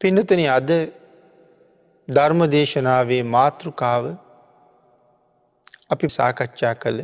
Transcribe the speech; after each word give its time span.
පිනතන 0.00 0.40
අද 0.48 0.70
ධර්ම 2.08 2.40
දේශනාවේ 2.46 3.22
මාතෘකාව 3.26 4.04
අපි 5.90 6.06
සාකච්ඡා 6.08 6.74
කළ 6.74 7.00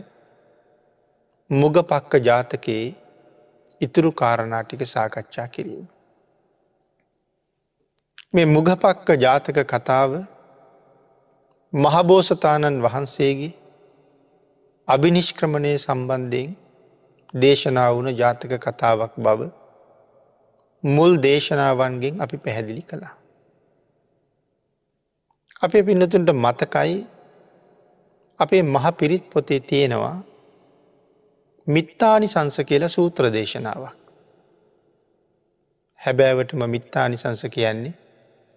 මුග 1.50 1.76
පක්ක 1.82 2.12
ජාතකයේ 2.20 2.88
ඉතුරු 3.80 4.10
කාරණාටික 4.12 4.82
සාකච්ඡා 4.86 5.46
කිරීම. 5.48 5.86
මේ 8.34 8.46
මුගපක්ක 8.46 9.08
ජාතක 9.16 9.58
කතාව 9.66 10.10
මහබෝසතාණන් 11.72 12.82
වහන්සේගේ 12.82 13.52
අභිනිෂ්ක්‍රමණය 14.88 15.72
සම්බන්ධයෙන් 15.78 16.54
දේශනා 17.34 17.88
වුණ 17.94 18.14
ජාතක 18.14 18.52
කතාවක් 18.60 19.18
බව 19.18 19.40
මුල් 20.82 21.12
දේශනාවන්ගෙන් 21.22 22.20
අපි 22.20 22.36
පැහැදිලි 22.36 22.82
කළා. 22.82 23.14
අපේ 25.60 25.82
පින්නතුන්ට 25.82 26.30
මතකයි 26.34 27.06
අපේ 28.40 28.62
මහ 28.64 28.86
පිරිත් 28.98 29.24
පොතේ 29.30 29.60
තියෙනවා 29.60 30.16
මිත්තානි 31.66 32.28
සංස 32.28 32.56
කියල 32.68 32.88
සූත්‍ර 32.88 33.24
දේශනාවක්. 33.32 33.96
හැබෑවටම 36.00 36.62
මිත්තානි 36.70 37.16
සංස 37.16 37.42
කියන්නේ 37.54 37.94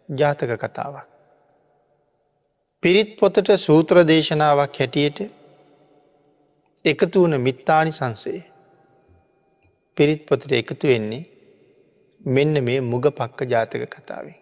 ජාතක 0.10 0.52
කතාවක්. 0.58 1.06
පිරිත් 2.84 3.12
පොතට 3.20 3.48
සූත්‍ර 3.58 3.98
දේශනාවක් 4.08 4.74
හැටියට 4.80 5.20
එකතු 6.86 7.24
වන 7.24 7.42
මිත්තානි 7.42 7.92
සංසේ 7.92 8.42
පිරිත් 9.98 10.22
පොතට 10.26 10.52
එකතු 10.52 10.88
වෙන්නේ 10.88 11.35
මෙන්න 12.26 12.64
මේ 12.64 12.80
මුග 12.82 13.06
පක්ක 13.10 13.40
ජාතක 13.50 13.84
කතාවේ. 13.90 14.40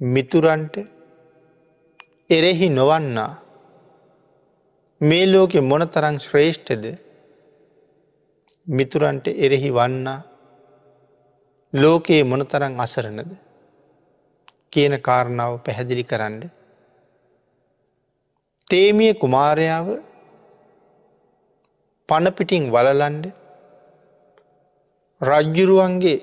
මිතුරන්ට 0.00 0.74
එරෙහි 2.30 2.68
නොවන්නා 2.70 3.30
මේ 5.00 5.26
ලෝකෙ 5.26 5.60
මොන 5.60 5.82
තරං 5.88 6.16
ශ්‍රේෂ්ඨද 6.18 6.84
මිතුරන්ට 8.68 9.26
එරෙහි 9.36 9.70
වන්නා 9.70 10.20
ලෝකයේ 11.72 12.24
මොන 12.24 12.42
තරං 12.44 12.80
අසරණද 12.80 13.30
කියන 14.70 14.94
කාරණාව 15.00 15.52
පැහැදිලි 15.64 16.04
කරන්න. 16.04 16.50
තේමිය 18.70 19.14
කුමාරයාව 19.14 19.88
පණපිටිං 22.08 22.64
වලලන්ඩ 22.74 23.26
රජ්ජුරුවන්ගේ 25.22 26.18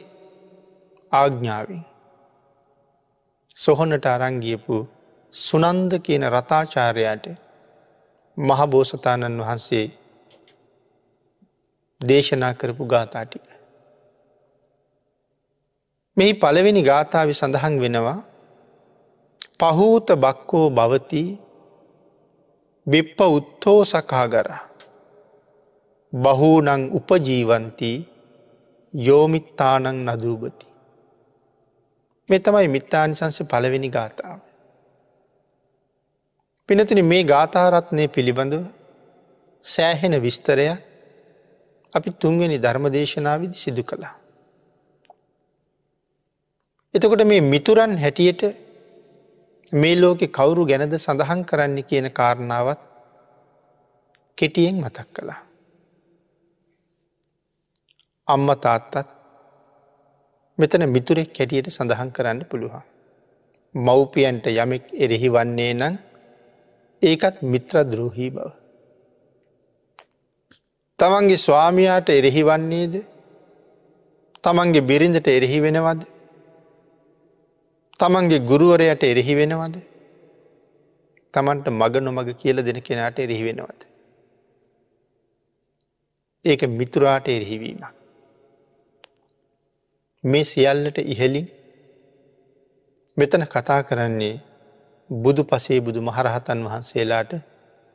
ආග්ඥාවෙන් 1.12 1.84
සොහොනට 3.56 4.06
අරංගියපු 4.06 4.78
සුනන්ද 5.34 5.92
කියන 6.00 6.24
රතාචාරයට 6.28 7.26
මහබෝසතාණන් 8.38 9.40
වහන්සේ 9.40 9.86
දේශනා 12.02 12.54
කරපු 12.54 12.84
ගාථාටික. 12.86 13.46
මෙහි 16.18 16.34
පළවෙනි 16.36 16.84
ගාථාව 16.84 17.30
සඳහන් 17.32 17.76
වෙනවා 17.80 18.20
පහූත 19.60 20.08
බක්කෝ 20.18 20.68
භවති 20.72 21.24
බිප්ප 22.88 23.20
උත්තෝ 23.30 23.80
සකාගර 23.86 24.48
බහූනං 26.14 26.82
උපජීවන්ති 26.92 27.92
යෝමිත්තානං 28.94 29.88
නදූපති. 29.88 30.66
මෙ 32.30 32.40
තමයි 32.40 32.68
මිත්තානිසංස 32.68 33.42
පළවෙනි 33.42 33.90
ගාථාව. 33.90 34.40
පිනතින 36.68 37.06
මේ 37.06 37.24
ගාථාරත්නය 37.24 38.08
පිළිබඳව 38.08 38.66
සෑහෙන 39.64 40.22
විස්තරය 40.22 40.68
අපි 41.94 42.10
තුන්වෙනි 42.12 42.58
ධර්මදේශනාවිදි 42.58 43.56
සිදු 43.56 43.84
කළා. 43.84 44.16
එතකොට 46.94 47.24
මේ 47.24 47.42
මිතුරන් 47.42 47.98
හැටියට 47.98 48.42
මේ 49.74 49.96
ලෝකෙ 49.96 50.28
කවුරු 50.28 50.66
ගැනද 50.66 50.94
සඳහන් 50.98 51.46
කරන්න 51.46 51.84
කියන 51.84 52.12
කාරණාවත් 52.12 52.80
කෙටියෙන් 54.38 54.76
මතක් 54.76 55.08
කළා. 55.14 55.49
අම්ම 58.30 58.48
තාත්තත් 58.64 58.96
මෙතන 60.58 60.84
මිතුරෙක් 60.96 61.32
හැටියට 61.34 61.70
සඳහන් 61.70 62.10
කරන්න 62.16 62.42
පුළුවන්. 62.52 62.84
මව්පියන්ට 63.76 64.46
යමෙක් 64.54 64.86
එරෙහි 64.96 65.30
වන්නේ 65.30 65.74
නම් 65.74 65.96
ඒකත් 67.02 67.36
මිත්‍ර 67.44 67.76
දෘහී 67.92 68.30
බව. 68.30 68.48
තමන්ගේ 71.00 71.44
ස්වාමියාට 71.46 72.10
එරෙහි 72.12 72.44
වන්නේද 72.44 72.96
තමන්ගේ 74.44 74.88
බිරිඳට 74.90 75.28
එරෙහි 75.30 75.60
වෙනවද 75.62 76.02
තමන්ගේ 78.00 78.46
ගුරුවරයට 78.50 79.04
එරෙහි 79.04 79.36
වෙනවද 79.36 79.76
තමන්ට 81.34 81.68
මග 81.72 81.94
නොමග 82.00 82.30
කියල 82.42 82.58
දෙන 82.64 82.82
කෙනාට 82.82 83.18
එරෙහි 83.20 83.46
වෙනවද. 83.48 83.82
ඒක 86.46 86.62
මිතුරාට 86.70 87.28
එරෙහිවීමක්. 87.28 87.99
මේ 90.24 90.44
සියල්ලට 90.44 90.98
ඉහෙලින් 91.04 91.48
මෙතන 93.18 93.44
කතා 93.46 93.84
කරන්නේ 93.84 94.42
බුදු 95.10 95.44
පසේ 95.44 95.80
බුදු 95.82 96.02
මහරහතන් 96.02 96.66
වහන්සේලාට 96.66 97.32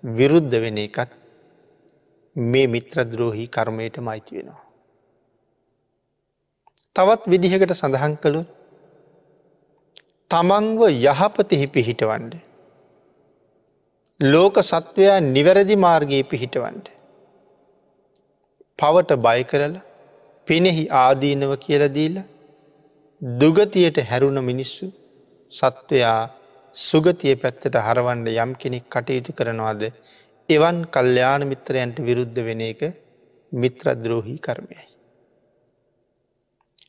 විරුද්ධ 0.05 0.57
වෙන 0.63 0.79
එකත් 0.79 1.11
මේ 2.37 2.67
මිත්‍රද්‍රෝහි 2.67 3.45
කර්මයට 3.49 3.97
මයිති 3.99 4.37
වෙනවා. 4.37 4.65
තවත් 6.97 7.23
විදිහකට 7.27 7.73
සඳහන් 7.73 8.17
කළුත් 8.17 8.49
තමන්ව 10.31 10.81
යහපතිහි 10.89 11.67
පිහිටවන්ඩ. 11.69 12.35
ලෝක 14.21 14.57
සත්වයා 14.63 15.21
නිවැරදි 15.27 15.77
මාර්ගයේ 15.77 16.25
පිහිටවන්ට. 16.25 16.87
පවට 18.79 19.11
බය 19.19 19.41
කරල 19.45 19.77
පිනෙහි 20.49 20.85
ආදීනව 20.95 21.53
කියලදීල 21.57 22.17
දුගතියට 23.23 23.99
හැරුණ 24.03 24.39
මිනිස්සු 24.45 24.87
සත්වයා 25.53 26.19
සුගතිය 26.75 27.35
පැත්තට 27.37 27.77
හරවන්ඩ 27.79 28.29
යම් 28.35 28.51
කෙනෙක් 28.55 28.85
කටයුතු 28.87 29.33
කරනවාද 29.33 29.83
එවන් 30.49 30.79
කල්්‍යාන 30.87 31.43
මිත්‍රයන්ට 31.51 31.97
විරුද්ධ 32.01 32.41
වෙන 32.49 32.61
එක 32.63 32.83
මිත්‍රද්‍රෝහි 33.53 34.35
කර්මයයි. 34.39 34.85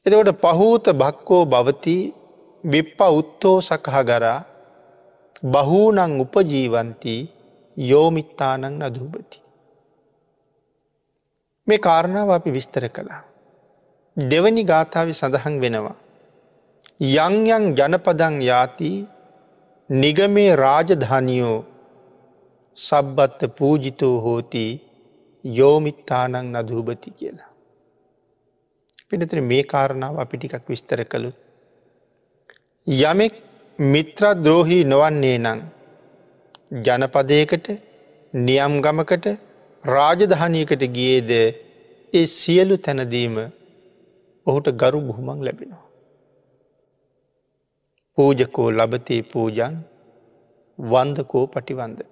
එතකොට 0.05 0.31
පහූත 0.41 0.85
බක්කෝ 0.93 1.43
භවති 1.45 1.97
විප්ප 2.63 2.99
උත්තෝ 3.11 3.57
සකහගරා 3.61 4.39
බහූනං 5.45 6.19
උපජීවන්ති 6.19 7.15
යෝමිත්තානං 7.77 8.75
අදූපති. 8.81 9.39
මේ 11.67 11.79
කාරණාව 11.79 12.29
අපි 12.31 12.49
විස්තර 12.51 12.87
කළා. 12.89 13.21
දෙවනි 14.17 14.63
ගාථාව 14.63 15.09
සඳහන් 15.11 15.55
වෙනවා. 15.59 15.95
යංයං 17.15 17.63
ජනපදං 17.77 18.35
යාති 18.41 18.91
නිගමේ 19.89 20.51
රාජධානියෝ 20.55 21.57
සබ්බත්ත 22.77 23.41
පූජිතෝ 23.57 24.15
හෝති 24.19 24.65
යෝමිත්තානං 25.45 26.37
නදූපති 26.53 27.09
කියලා. 27.11 27.51
පිනතන 29.09 29.41
මේ 29.43 29.63
කාරණාව 29.63 30.15
අපි 30.19 30.37
ටිකක් 30.37 30.65
විස්තර 30.69 31.01
කළුත් 31.05 31.37
යමෙක් 32.87 33.35
මිත්‍රද්‍රෝහී 33.79 34.83
නොවන්නේ 34.83 35.37
නං 35.37 35.59
ජනපදයකට 36.85 37.67
නියම් 38.33 38.73
ගමකට 38.81 39.27
රාජධානයකට 39.83 40.83
ගියේද 40.95 41.31
ඒ 42.13 42.25
සියලු 42.29 42.77
තැනදීම 42.77 43.37
ඔහුට 44.47 44.67
ගරු 44.73 44.99
බුහුමන් 45.01 45.39
ලැබෙනවා. 45.45 45.85
පූජකෝ 48.17 48.69
ලබතේ 48.71 49.21
පූජන් 49.23 49.75
වන්දකෝ 50.79 51.45
පටිවන්දන. 51.47 52.11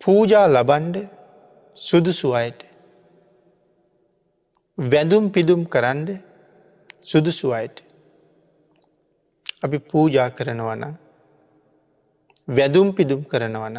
පූජා 0.00 0.46
ලබන්ඩ 0.48 0.96
සුදුසු 1.76 2.28
අයට 2.34 2.60
වැඳුම් 4.84 5.24
පිදුම් 5.30 5.62
කරන්ඩ 5.66 6.08
සුදුසු 7.02 7.48
අයට. 7.52 7.76
අපි 9.62 9.78
පූජා 9.80 10.28
කරනවන 10.30 10.84
වැදුම් 12.48 12.88
පිදුම් 12.92 13.20
කරනවන 13.24 13.76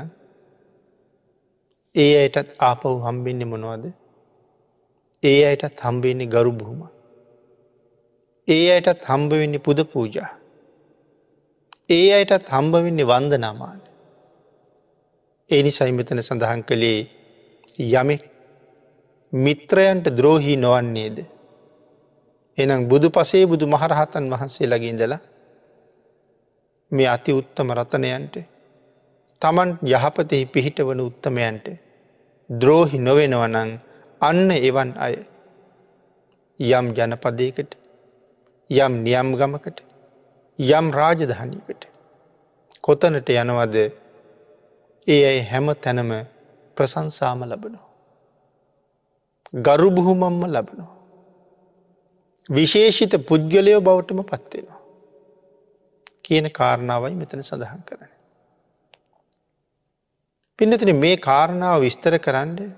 ඒ 1.95 2.11
අයටත් 2.19 2.49
ආපව් 2.61 2.93
හම්බින්න 3.05 3.43
මොනවද 3.45 3.85
ඒ 5.23 5.41
අයටත් 5.45 5.81
හම්බවෙන්නේ 5.81 6.27
ගරු 6.27 6.51
බොහොම. 6.51 6.81
ඒ 8.47 8.65
අයටත් 8.71 9.05
හම්බවෙන්නේ 9.05 9.59
පුද 9.59 9.79
පූජා. 9.83 10.29
ඒ 11.89 12.07
අයටත් 12.13 12.49
හම්බවෙන්නේ 12.49 13.05
වන්ද 13.05 13.33
නමාන. 13.37 13.79
එනි 15.49 15.71
සයිමතන 15.71 16.21
සඳහන් 16.21 16.61
කළේ 16.63 16.99
යමෙක් 17.93 18.23
මිත්‍රයන්ට 19.33 20.05
ද්‍රෝහී 20.09 20.57
නොවන්නේද. 20.57 21.17
එනම් 22.57 22.87
බුදු 22.87 23.09
පසේ 23.09 23.45
බුදු 23.45 23.65
මහරහතන් 23.67 24.29
වහන්සේ 24.29 24.67
ලගින්දලා 24.67 25.19
මේ 26.91 27.07
අති 27.07 27.31
උත්තම 27.31 27.69
රතනයන්ට 27.73 28.35
තමන් 29.41 29.69
යහපතෙහි 29.85 30.45
පිහිට 30.45 30.79
වන 30.79 31.01
උත්තමයන්ට 31.01 31.67
ද්‍රෝහි 32.49 32.97
නොවෙනවනං 32.99 33.71
අන්න 34.21 34.49
එවන් 34.51 34.91
අය 34.97 35.15
යම් 36.59 36.87
ජනපදයකට 36.93 37.77
යම් 38.69 38.93
නියම් 39.03 39.29
ගමකට 39.35 39.83
යම් 40.59 40.87
රාජධානීකට 40.91 41.83
කොතනට 42.81 43.29
යනවද 43.31 43.75
ඒ 45.07 45.19
අයි 45.23 45.43
හැම 45.43 45.67
තැනම 45.75 46.11
ප්‍රසංසාම 46.77 47.43
ලබනෝ. 47.43 47.85
ගරු 49.61 49.89
බුහුමම්ම 49.91 50.41
ලබනෝ. 50.47 50.89
විශේෂිත 52.49 53.13
පුද්ගලයෝ 53.25 53.81
බවටම 53.81 54.21
පත්වෙනවා. 54.23 54.81
කියන 56.23 56.49
කාරණාවයි 56.51 57.15
මෙතන 57.15 57.41
සඳහන් 57.41 57.81
කරන. 57.85 58.11
පින්නතින 60.59 60.95
මේ 60.95 61.15
කාරණාව 61.19 61.81
විස්තර 61.81 62.17
කරන්න 62.17 62.73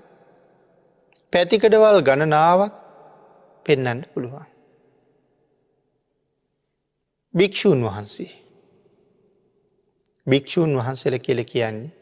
පැතිකඩවල් 1.32 1.98
ගණනාවක් 2.02 2.74
පෙන්නන්න 3.66 4.00
පුළුවන්. 4.12 4.46
භික්‍ෂූන් 7.34 7.80
වහන්සේ. 7.82 8.32
භික්‍ෂූන් 10.26 10.72
වහන්සේල 10.76 11.16
කියල 11.18 11.40
කියන්නේ 11.44 11.92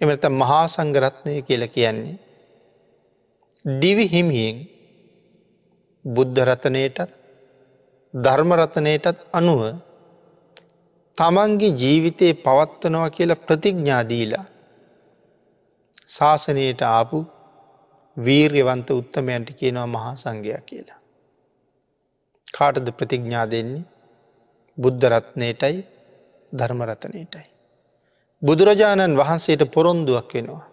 එමත 0.00 0.24
මහා 0.32 0.64
සංගරත්නය 0.66 1.34
කියල 1.42 1.64
කියන්නේ. 1.68 2.18
දිවි 3.80 4.06
හිමියෙන් 4.08 4.56
බුද්ධරතනයටත් 6.04 7.10
ධර්මරතනයටත් 8.14 9.18
අනුව 9.32 9.60
තමන්ගේ 11.18 11.76
ජීවිතයේ 11.76 12.34
පවත්වනවා 12.36 13.10
කියලා 13.10 13.42
ප්‍රතිඥ්ඥාදීලා 13.42 14.44
ශාසනයට 16.08 16.82
ආපු 16.88 17.18
වීර්යවන්ත 18.16 18.90
උත්තමයන්ට 18.90 19.48
කියනවා 19.52 19.86
මහා 19.86 20.14
සංඝයා 20.16 20.60
කියලා. 20.60 21.00
කාටද 22.58 22.88
ප්‍රතිඥ්ඥා 22.92 23.46
දෙන්නේ 23.50 23.84
බුද්ධරත්නයටයි 24.78 25.78
ධර්මරතනයටයි. 26.52 27.46
බුදුරජාණන් 28.42 29.18
වහන්සේට 29.18 29.62
පොරොන්දුවක් 29.70 30.30
වෙනවා. 30.34 30.66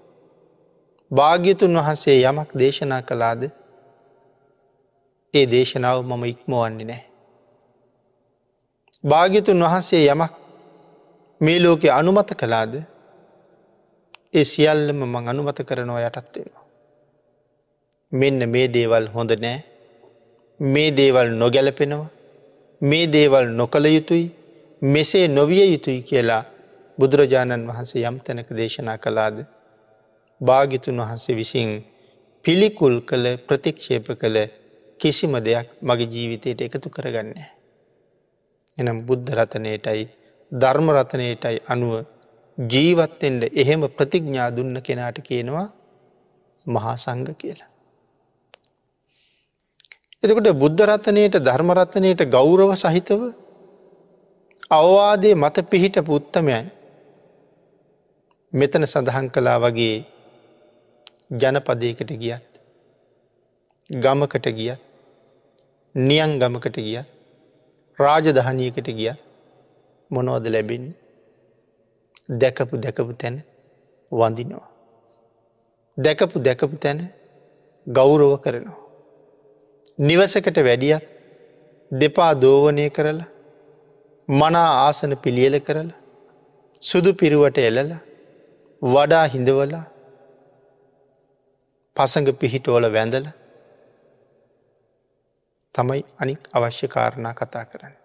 භාග්‍යතුන් 1.12 1.78
වහන්සේ 1.78 2.18
යමක් 2.24 2.50
දේශනා 2.56 3.02
කළාද 3.02 3.42
ඒ 5.34 5.46
දේශනාව 5.46 5.98
මම 6.04 6.24
ඉක්මවන්නේ 6.26 6.86
නෑ. 6.86 7.04
භාග්‍යතුන් 9.04 9.64
වහන්සේ 9.64 10.06
යමක් 10.06 10.34
මේ 11.42 11.60
ලෝකෙ 11.60 11.90
අනුමත 11.92 12.32
කළාද 12.36 12.74
ඒ 14.34 14.46
සියල්ලම 14.46 15.00
මං 15.06 15.30
අනුමත 15.30 15.60
කරනවා 15.66 16.02
යටත්වෙනවා. 16.08 16.61
මෙන්න 18.12 18.50
මේ 18.50 18.68
දේවල් 18.68 19.06
හොඳ 19.08 19.32
නෑ 19.38 19.60
මේ 20.60 20.90
දේවල් 20.92 21.30
නොගැලපෙනවා 21.34 22.10
මේ 22.82 23.06
දේවල් 23.08 23.46
නොකළ 23.52 23.86
යුතුයි 23.88 24.26
මෙසේ 24.82 25.28
නොවිය 25.30 25.64
යුතුයි 25.66 26.02
කියලා 26.02 26.44
බුදුරජාණන් 26.98 27.68
වහන්සේ 27.68 28.04
යම් 28.08 28.18
තැනක 28.20 28.50
දේශනා 28.52 28.98
කළාද 28.98 29.38
භාගිතුන් 30.42 31.02
වහන්සේ 31.02 31.36
විසින් 31.36 31.72
පිළිකුල් 32.46 32.96
කළ 33.02 33.26
ප්‍රතික්ෂේප 33.40 34.08
කළ 34.16 34.38
කිසිම 35.00 35.34
දෙයක් 35.40 35.68
මගේ 35.82 36.08
ජීවිතයට 36.08 36.62
එකතු 36.62 36.90
කරගන්න. 36.90 37.32
එනම් 38.78 38.98
බුද්ධ 39.02 39.30
රතනයටයි 39.32 40.04
ධර්මරතනයටයි 40.52 41.58
අනුව 41.68 41.94
ජීවත්තෙන්ට 42.58 43.44
එහෙම 43.54 43.82
ප්‍රතිඥා 43.90 44.50
දුන්න 44.52 44.76
කෙනාට 44.82 45.18
කියනවා 45.22 45.68
මහා 46.66 46.98
සංග 46.98 47.30
කියලා. 47.36 47.71
එතකොට 50.24 50.50
බුද්ධරත්නයට 50.54 51.36
ධර්මරත්නයට 51.40 52.22
ගෞරව 52.28 52.72
සහිතව 52.76 53.22
අවවාදය 54.72 55.32
මත 55.36 55.58
පිහිට 55.66 55.98
පුත්තමයන් 56.02 56.68
මෙතන 58.54 58.86
සඳහන් 58.86 59.28
කලා 59.30 59.58
වගේ 59.60 59.98
ජනපදයකට 61.34 62.12
ගියත් 62.16 62.62
ගමකට 63.90 64.48
ගිය 64.52 64.74
නියන් 65.96 66.32
ගමකට 66.38 66.78
ගිය 66.80 67.02
රාජධානයකට 68.00 68.88
ගිය 68.92 69.14
මොනෝද 70.12 70.46
ලැබෙන් 70.48 70.86
දැකපු 72.32 72.78
දැකපු 72.78 73.14
තැන 73.14 73.42
වඳිනවා. 74.12 74.70
දැකපු 75.98 76.38
දැකපු 76.40 76.76
තැන 76.78 77.00
ගෞරව 77.88 78.38
කරනවා. 78.40 78.81
නිවසකට 80.00 80.58
වැඩියත් 80.60 81.04
දෙපා 81.92 82.34
දෝවනය 82.36 82.86
කරලා 82.90 83.30
මනා 84.28 84.70
ආසන 84.86 85.14
පිළියල 85.18 85.56
කරලා 85.60 86.00
සුදු 86.84 87.12
පිරුවට 87.14 87.58
එලලා 87.60 88.00
වඩා 88.82 89.26
හිඳවලා 89.28 89.86
පසඟ 91.96 92.30
පිහිටෝල 92.34 92.86
වැඳල 92.94 93.28
තමයි 95.76 96.04
අනික් 96.18 96.42
අවශ්‍ය 96.52 96.88
කාරණා 96.88 97.34
කතා 97.34 97.66
කරන්න. 97.66 97.96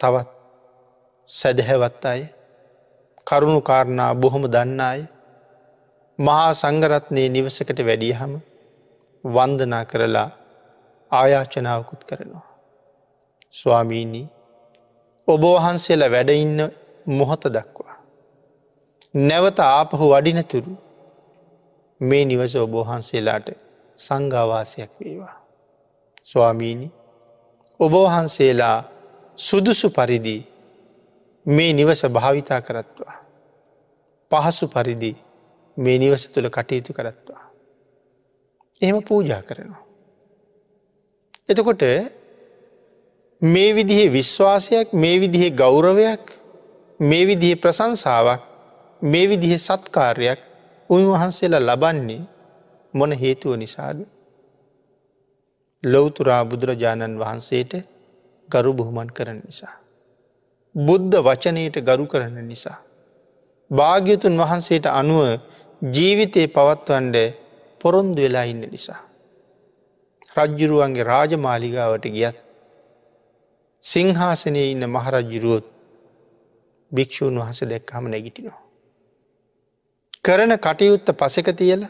තවත් 0.00 0.28
සැදැහැවත් 1.30 2.04
අය 2.04 2.22
කරුණු 3.26 3.60
කාරණා 3.62 4.12
බොහොම 4.14 4.44
දන්නාය 4.46 5.00
මහා 6.18 6.50
සංගරත්නය 6.54 7.22
නිවසකට 7.28 7.78
වැඩියහම 7.80 8.32
වන්දනා 9.24 9.84
කරලා 9.84 10.30
ආයාචනාවකුත් 11.10 12.04
කරනවා. 12.04 12.46
ස්වාමීණී 13.52 14.26
ඔබවහන්සේලා 15.28 16.10
වැඩඉන්න 16.10 16.60
මොහොත 17.08 17.44
දක්වා. 17.46 17.96
නැවත 19.14 19.58
ආපහු 19.60 20.04
වඩිනතුරු 20.10 20.72
මේ 22.00 22.24
නිවස 22.24 22.56
ඔබවහන්සේලාට 22.56 23.48
සංඝාවාසයක් 23.98 24.90
වේවා. 25.00 25.36
ස්වාමීණි 26.26 26.88
ඔබවහන්සේලා 27.80 28.78
සුදුසු 29.38 29.90
පරිදි 29.90 30.36
මේ 31.46 31.72
නිවස 31.72 32.02
භාවිතා 32.06 32.60
කරත්වා. 32.60 33.16
පහසු 34.30 34.68
පරිදි 34.68 35.12
මේ 35.76 35.98
නිවස 35.98 36.28
තුළ 36.28 36.48
කටයුතු 36.48 36.92
කරත්වා. 36.92 37.41
එහෙම 38.82 38.98
පූජා 39.02 39.42
කරනවා. 39.42 39.82
එතකොට 41.48 41.82
මේ 43.42 43.70
විදිහේ 43.74 44.08
විශ්වාසයක් 44.10 44.88
මේ 44.94 45.16
විදිහේ 45.20 45.50
ගෞරවයක් 45.52 46.24
මේ 47.00 47.24
විදිහේ 47.26 47.56
ප්‍රසංසාවක් 47.56 48.42
මේ 49.02 49.26
විදිහ 49.28 49.52
සත්කාරයක් 49.58 50.40
උන්වහන්සේලා 50.90 51.66
ලබන්නේ 51.68 52.22
මොන 52.94 53.12
හේතුව 53.12 53.56
නිසාද. 53.56 53.98
ලොවතුරා 55.82 56.42
බුදුරජාණන් 56.44 57.18
වහන්සේට 57.18 57.72
ගරු 58.48 58.72
බොහොමන් 58.72 59.10
කරන 59.10 59.38
නිසා. 59.40 59.74
බුද්ධ 60.74 61.16
වචනයට 61.18 61.76
ගරු 61.80 62.04
කරන 62.06 62.36
නිසා. 62.46 62.78
භාග්‍යතුන් 63.70 64.34
වහන්සේට 64.38 64.86
අනුව 64.92 65.22
ජීවිතය 65.82 66.42
පවත්වන්ඩ 66.46 67.16
පොරොන්දු 67.82 68.20
වෙලා 68.22 68.44
ඉන්න 68.44 68.64
නිසා. 68.68 69.00
රජ්ජුරුවන්ගේ 70.36 71.04
රාජමාලිගාවට 71.04 72.06
ගියත් 72.08 72.36
සිංහාසනය 73.82 74.62
ඉන්න 74.64 74.84
මහරජ්ජුරුවොත් 74.88 75.66
භික්‍ෂූන් 76.92 77.40
වහස 77.40 77.60
දැක්කහම 77.64 78.04
නැගිටිනවා. 78.06 78.60
කරන 80.24 80.52
කටයුත්ත 80.58 81.08
පසක 81.14 81.48
තියල 81.54 81.82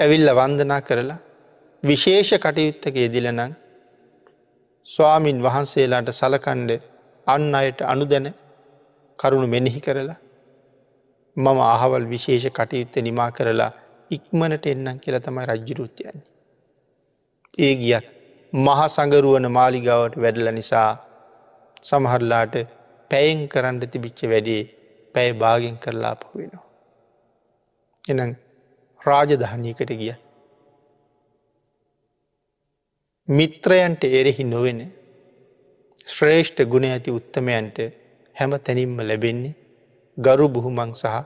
ඇවිල්ල 0.00 0.28
වන්දනා 0.32 0.80
කරලා 0.80 1.18
විශේෂ 1.82 2.32
කටයුත්තක 2.38 2.96
යෙදිලනං 2.96 3.40
ස්වාමින් 4.86 5.38
වහන්සේලාට 5.40 6.10
සලකණ්ඩ 6.12 6.70
අන්න 7.26 7.54
අයට 7.54 7.80
අනු 7.84 8.04
දැන 8.04 8.26
කරුණු 9.18 9.46
මෙනෙහි 9.46 9.80
කරලා 9.80 10.18
මම 11.36 11.58
අහවල් 11.66 12.04
විශේෂ 12.06 12.46
කටයුත්ත 12.50 12.94
නිමා 13.00 13.30
කරලා 13.30 13.72
ඉක්මනට 14.10 14.66
එන්නම් 14.66 14.98
කියලා 14.98 15.20
තමයි 15.20 15.46
රජ්ජුරුත්යන්නේ. 15.46 16.26
ඒ 17.58 17.74
ගියත් 17.74 18.06
මහ 18.52 18.80
සඟරුවන 18.88 19.46
මාලිගාවට 19.50 20.14
වැඩල 20.16 20.48
නිසා 20.52 20.90
සමහරලාට 21.82 22.54
පැයෙන් 23.10 23.40
කරන්න 23.48 23.80
තිබිච්ච 23.86 24.20
වැඩේ 24.24 24.62
පැය 25.14 25.30
භාගෙන් 25.34 25.76
කරලා 25.78 26.14
පහු 26.14 26.30
වෙනවා. 26.34 26.64
එනම් 28.04 28.32
රාජධානීකට 29.00 29.92
ගිය. 29.92 30.14
මිත්‍රයන්ට 33.28 34.02
එරෙහි 34.10 34.44
නොවෙන 34.44 34.80
ශ්‍රේෂ්ඨ 36.06 36.62
ගුණ 36.64 36.86
ඇති 36.86 37.10
උත්තමයන්ට 37.10 37.78
හැම 38.36 38.52
තැනින්ම 38.60 38.98
ලැබෙන්නේ 39.00 39.56
ගරු 40.18 40.46
බුහුමං 40.48 40.92
සහ 40.94 41.16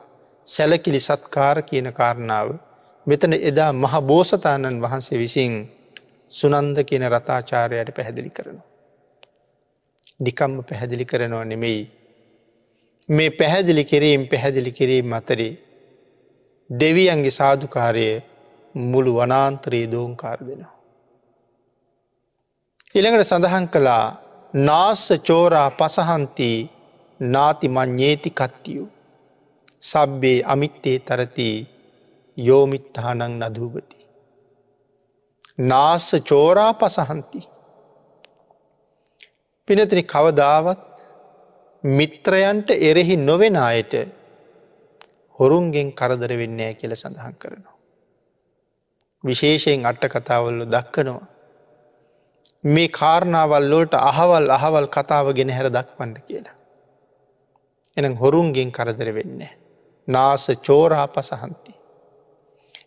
සැලකිලි 0.47 1.01
සත්කාර 1.01 1.59
කියන 1.63 1.89
කාරණාව 1.93 2.49
මෙතන 3.07 3.33
එදා 3.33 3.73
මහ 3.73 3.95
බෝසතාණන් 4.02 4.83
වහන්සේ 4.83 5.19
විසින් 5.19 5.54
සුනන්ද 6.30 6.76
කියන 6.85 7.04
රතාචාරයට 7.09 7.95
පැහැදිලි 7.97 8.30
කරනවා. 8.30 8.66
නිකම්ම 10.21 10.64
පැහැදිලි 10.64 11.04
කරනවා 11.04 11.45
නෙමෙයි. 11.45 11.83
මේ 13.09 13.30
පැහැදිලි 13.30 13.85
කිරීම් 13.85 14.28
පැහැදිලි 14.28 14.73
කිරීම් 14.73 15.12
අතරේ 15.12 15.52
දෙවියන්ගේ 16.71 17.30
සාධකාරය 17.30 18.07
මුළු 18.75 19.14
වනාන්තරයේ 19.14 19.90
දෝංකාර 19.92 20.38
දෙනවා. 20.40 20.76
ඉළඟට 22.95 23.26
සඳහන් 23.26 23.66
කළා 23.69 24.07
නාස්ස 24.54 25.04
චෝරා 25.23 25.69
පසහන්ති 25.71 26.50
නාති 27.21 27.69
මං්ඥේති 27.69 28.30
කත්තියු. 28.33 28.85
සබ්බේ 29.83 30.38
අමිත්තේ 30.45 30.99
තරති 31.00 31.50
යෝමිත්තහනං 32.37 33.23
නදූපති. 33.41 33.99
නාස්ස 35.61 36.11
චෝරා 36.23 36.73
පසහන්ති. 36.75 37.41
පිනතිනි 39.69 40.03
කවදාවත් 40.05 40.87
මිත්‍රයන්ට 41.85 42.71
එරෙහි 42.71 43.17
නොවෙන 43.19 43.57
අයට 43.59 43.95
හොරුන්ගෙන් 45.39 45.93
කරදර 45.93 46.33
වෙන්නෑ 46.35 46.75
කියල 46.75 46.95
සඳහන් 46.95 47.35
කරනවා. 47.35 47.77
විශේෂයෙන් 49.25 49.87
අට්ට 49.87 50.09
කතාවල්ල 50.09 50.65
දක්කනවා. 50.67 51.27
මේ 52.65 52.89
කාරණාවල්ලෝට 52.91 53.95
අහවල් 53.95 54.51
අහවල් 54.51 54.87
කතාව 54.89 55.27
ගෙන 55.35 55.51
හැර 55.51 55.69
දක්වන්න 55.69 56.15
කියලා. 56.23 56.57
එන 57.97 58.17
හොරුන්ගෙන් 58.17 58.71
කරදර 58.71 59.15
වෙන්න. 59.15 59.41
නාස 60.09 60.47
චෝරා 60.63 61.07
පසහන්ති. 61.09 61.73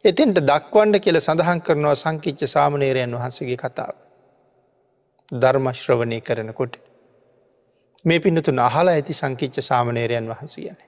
එතින්ට 0.06 0.40
දක්වන්ඩ 0.42 1.00
කියල 1.00 1.18
සඳහන් 1.18 1.60
කරනවා 1.62 1.96
සංකිච්ච 1.96 2.42
සාමනේරයන් 2.46 3.14
වහන්සගේ 3.14 3.58
කතාව. 3.58 3.94
ධර්මශ්‍රවනය 5.32 6.18
කරනකොට. 6.22 6.74
මේ 8.06 8.20
පිනතු 8.20 8.52
අහලා 8.60 8.94
ඇති 8.94 9.14
සංකිච්ච 9.14 9.62
සාමනේරයන් 9.62 10.28
වහන්ස 10.28 10.56
ගැන. 10.58 10.80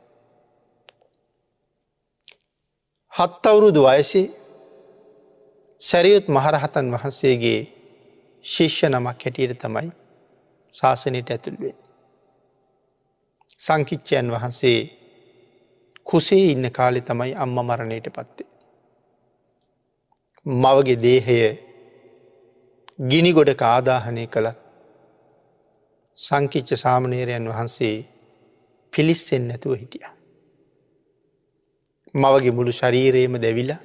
හත් 3.13 3.45
අවුරුදු 3.45 3.83
වයසේ 3.83 4.25
සැරියුත් 5.81 6.27
මහරහතන් 6.27 6.91
වහන්සේගේ 6.91 7.61
ශිෂ්‍ය 8.45 8.89
නමක් 8.89 9.23
හැටියට 9.23 9.59
තමයි 9.59 9.91
ශාසනයට 10.75 11.29
ඇතුල්වෙන්. 11.29 11.77
සංකිච්චයන් 13.59 14.27
වහන්සේ 14.31 14.79
කුසේ 16.03 16.43
ඉන්න 16.47 16.71
කාලෙ 16.71 17.01
තමයි 17.01 17.31
අම්ම 17.35 17.57
මරණයට 17.61 18.11
පත්තේ. 18.11 18.54
මවගේ 20.45 20.95
දේහය 20.97 21.37
ගිනි 23.01 23.31
ගොඩ 23.33 23.49
කාදාහනය 23.55 24.25
කළත් 24.27 24.59
සංකිච්ච 26.19 26.69
සාමනේරයන් 26.75 27.49
වහන්සේ 27.49 28.05
පිලිස්සෙන් 28.93 29.47
නැතුව 29.47 29.73
හිටිය. 29.73 30.05
මවගේ 32.15 32.51
මුළු 32.51 32.71
ශරීරයම 32.71 33.41
දැවිලා 33.41 33.81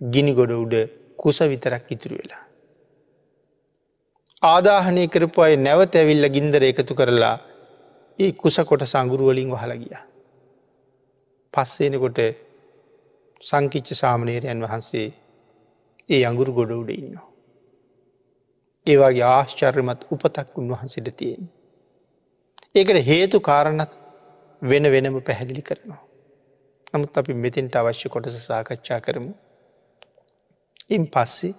ගිනි 0.00 0.34
ගොඩ 0.34 0.52
උඩ 0.52 0.74
කුස 1.16 1.40
විතරක් 1.42 1.90
ඉතුරු 1.90 2.16
වෙලා. 2.16 2.44
ආදාහනය 4.42 5.08
කරපු 5.08 5.40
අය 5.42 5.56
නැවත 5.56 5.96
ඇවිල්ල 5.96 6.28
ගින්දර 6.28 6.62
එකතු 6.62 6.94
කරලා 6.94 7.36
ඒ 8.18 8.32
කුස 8.32 8.56
කොට 8.60 8.82
සංගුරුවලින් 8.84 9.50
වහලගිය. 9.50 9.96
පස්සේනකොට 11.54 12.18
සංකිච්ච 13.40 13.88
සාමනේරයන් 13.94 14.60
වහන්සේ 14.62 15.08
ඒ 16.08 16.22
අඟුරු 16.24 16.52
ගොඩ 16.52 16.72
උඩ 16.72 16.90
ඉන්නවා. 16.90 17.26
ඒවාගේ 18.86 19.26
ආශ්චර්යමත් 19.26 20.00
උපතක් 20.10 20.58
උන්වහන්සිට 20.58 21.08
තියෙන්. 21.16 21.44
ඒකට 22.74 22.98
හේතු 23.02 23.40
කාරණත් 23.40 23.92
වෙන 24.62 24.84
වෙනම 24.84 25.16
පැහැදිලි 25.20 25.62
කරනවා. 25.62 26.02
නමුත් 26.94 27.18
අපි 27.18 27.34
මෙතින්ට 27.34 27.76
අවශ්‍ය 27.76 28.08
කොටස 28.08 28.38
සාකච්ඡා 28.40 29.00
කරමු. 29.00 29.32
ඉන් 30.90 31.04
පස්සේ 31.06 31.54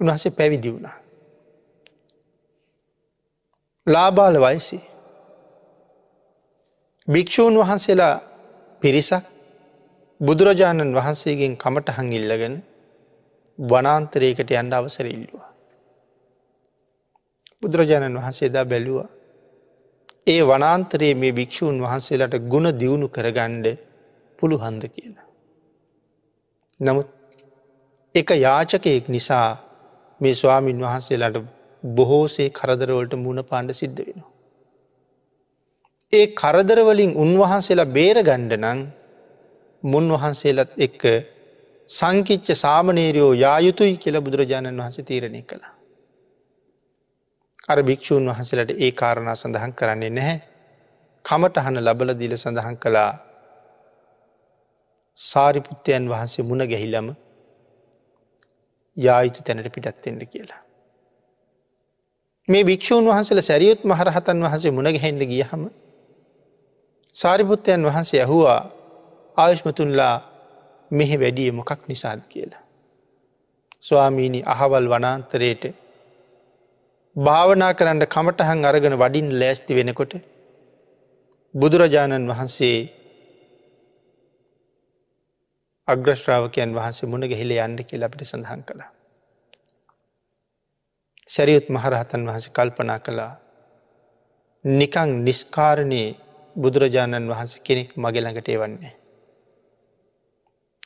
උන්වහසේ 0.00 0.30
පැවිදි 0.30 0.72
වුණා. 0.72 0.96
ලාබාල 3.86 4.36
වයිසේ 4.38 4.82
භික්‍ෂූන් 7.08 7.54
වහන්සේලා 7.58 8.16
පිරිසක් 8.82 9.24
බුදුරජාණන් 10.20 10.94
වහන්සේගෙන් 10.94 11.54
කමට 11.56 11.88
හංගිල්ලගෙන 11.90 12.54
වනාන්තරයකට 13.60 14.50
යන්ඩ 14.52 14.72
අවසර 14.72 15.06
ඉල්ලවා. 15.06 15.48
බුදුරජාණන් 17.62 18.18
වහන්සේදා 18.18 18.64
බැලුව. 18.64 18.98
ඒ 20.26 20.42
වනාන්තරයේ 20.42 21.14
මේ 21.14 21.32
භික්‍ෂූන් 21.32 21.78
වහන්සේලාට 21.80 22.36
ගුණ 22.48 22.68
දියුණු 22.78 23.08
කරගණ්ඩ 23.08 23.66
පුළු 24.38 24.56
හන්ද 24.58 24.84
කියන. 24.88 25.16
නමුත් 26.80 27.08
එක 28.14 28.28
යාචකයෙක් 28.38 29.08
නිසා 29.08 29.48
මේ 30.20 30.34
ස්වාමීන් 30.34 30.80
වහන්සේලාට 30.80 31.36
බොහෝසේ 31.84 32.48
කරදරවලට 32.50 33.14
මුණ 33.16 33.40
පාණ්ඩ 33.42 33.72
සිද්ධ 33.72 34.00
වෙනවා. 34.00 34.30
ඒ 36.10 36.26
කරදරවලින් 36.34 37.12
උන්වහන්සේලා 37.16 37.92
බේර 37.96 38.16
ගණ්ඩ 38.22 38.54
නං 38.60 38.80
මුන් 39.82 40.06
වහන්සේලත් 40.12 40.72
එක්ක 40.78 41.04
සංකිච්ච 41.90 42.48
සාමනේරයෝ 42.56 43.32
යායුතුයි 43.34 43.94
කියල 43.96 44.16
බුදුරජාණන් 44.20 44.78
වහස 44.78 44.98
තීරණය 45.02 45.42
කළා. 45.42 45.74
අර 47.68 47.78
භික්‍ෂූන් 47.82 48.30
වහසලට 48.30 48.70
ඒ 48.78 48.92
කාරණා 48.92 49.34
සඳහන් 49.34 49.72
කරන්නේ 49.72 50.10
නැහැ. 50.10 50.38
කමටහන 51.24 51.76
ලබල 51.78 52.14
දිල 52.14 52.36
සඳහන් 52.36 52.76
කළා 52.76 53.10
සාරිපුත්තයන් 55.18 56.08
වහන්සේ 56.08 56.44
මුණ 56.44 56.64
ගැහිලම 56.64 57.08
යායුතු 58.96 59.42
තැනට 59.42 59.72
පිටත්තෙන්ට 59.72 60.24
කියලා. 60.26 60.62
මේ 62.48 62.64
භික්‍ෂූන් 62.64 63.04
වහන්සල 63.06 63.40
සැරියුත් 63.40 63.84
මහරහතන් 63.84 64.38
වහසේ 64.42 64.70
මුණගැහෙන්ට 64.70 65.22
ගියහම 65.26 65.62
සාරිපුත්තයන් 67.14 67.84
වහන්සේ 67.84 68.20
ඇහුවා 68.20 68.62
ආයුෂ්මතුන්ලා 69.36 70.29
මෙහෙ 70.90 71.16
වැඩිය 71.16 71.50
මොකක් 71.52 71.88
නිසාද 71.88 72.20
කියලා. 72.28 72.62
ස්වාමීණි 73.80 74.40
අහවල් 74.46 74.86
වනාන්තරයට 74.88 75.64
භාවනා 77.16 77.72
කරන්න 77.74 78.06
කමටහන් 78.06 78.64
අරගෙන 78.64 78.96
වඩින් 78.98 79.28
ලෑස්ති 79.40 79.74
වෙනකොට 79.74 80.12
බුදුරජාණන් 81.54 82.28
වහන්සේ 82.28 82.78
අග්‍රශ්‍රාවකයන් 85.88 86.74
වහන්සේ 86.74 87.10
මුණ 87.10 87.24
ගෙහිල 87.24 87.52
යන්න 87.56 87.78
කිය 87.82 88.04
අපිට 88.04 88.24
සඳහන් 88.24 88.62
කළා. 88.62 88.90
සැරියුත් 91.26 91.66
මහරහතන් 91.68 92.26
වහස 92.28 92.46
කල්පනා 92.50 92.98
කළා 93.00 93.32
නිකං 94.64 95.10
නිස්කාරණයේ 95.24 96.16
බුදුරජාණන් 96.56 97.28
වහන්ස 97.28 97.52
කෙනෙක් 97.58 97.90
මගෙළඟට 97.96 98.48
එවන්නේ. 98.48 98.99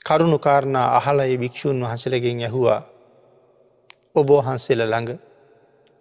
කරුණු 0.06 0.38
කාරණා 0.38 0.88
අහලයි 0.96 1.38
භික්‍ෂූන් 1.38 1.80
වහසලගෙන් 1.82 2.40
ඇහුවා 2.40 2.80
ඔබෝහන්සෙල 4.14 4.80
ළඟ 4.82 5.10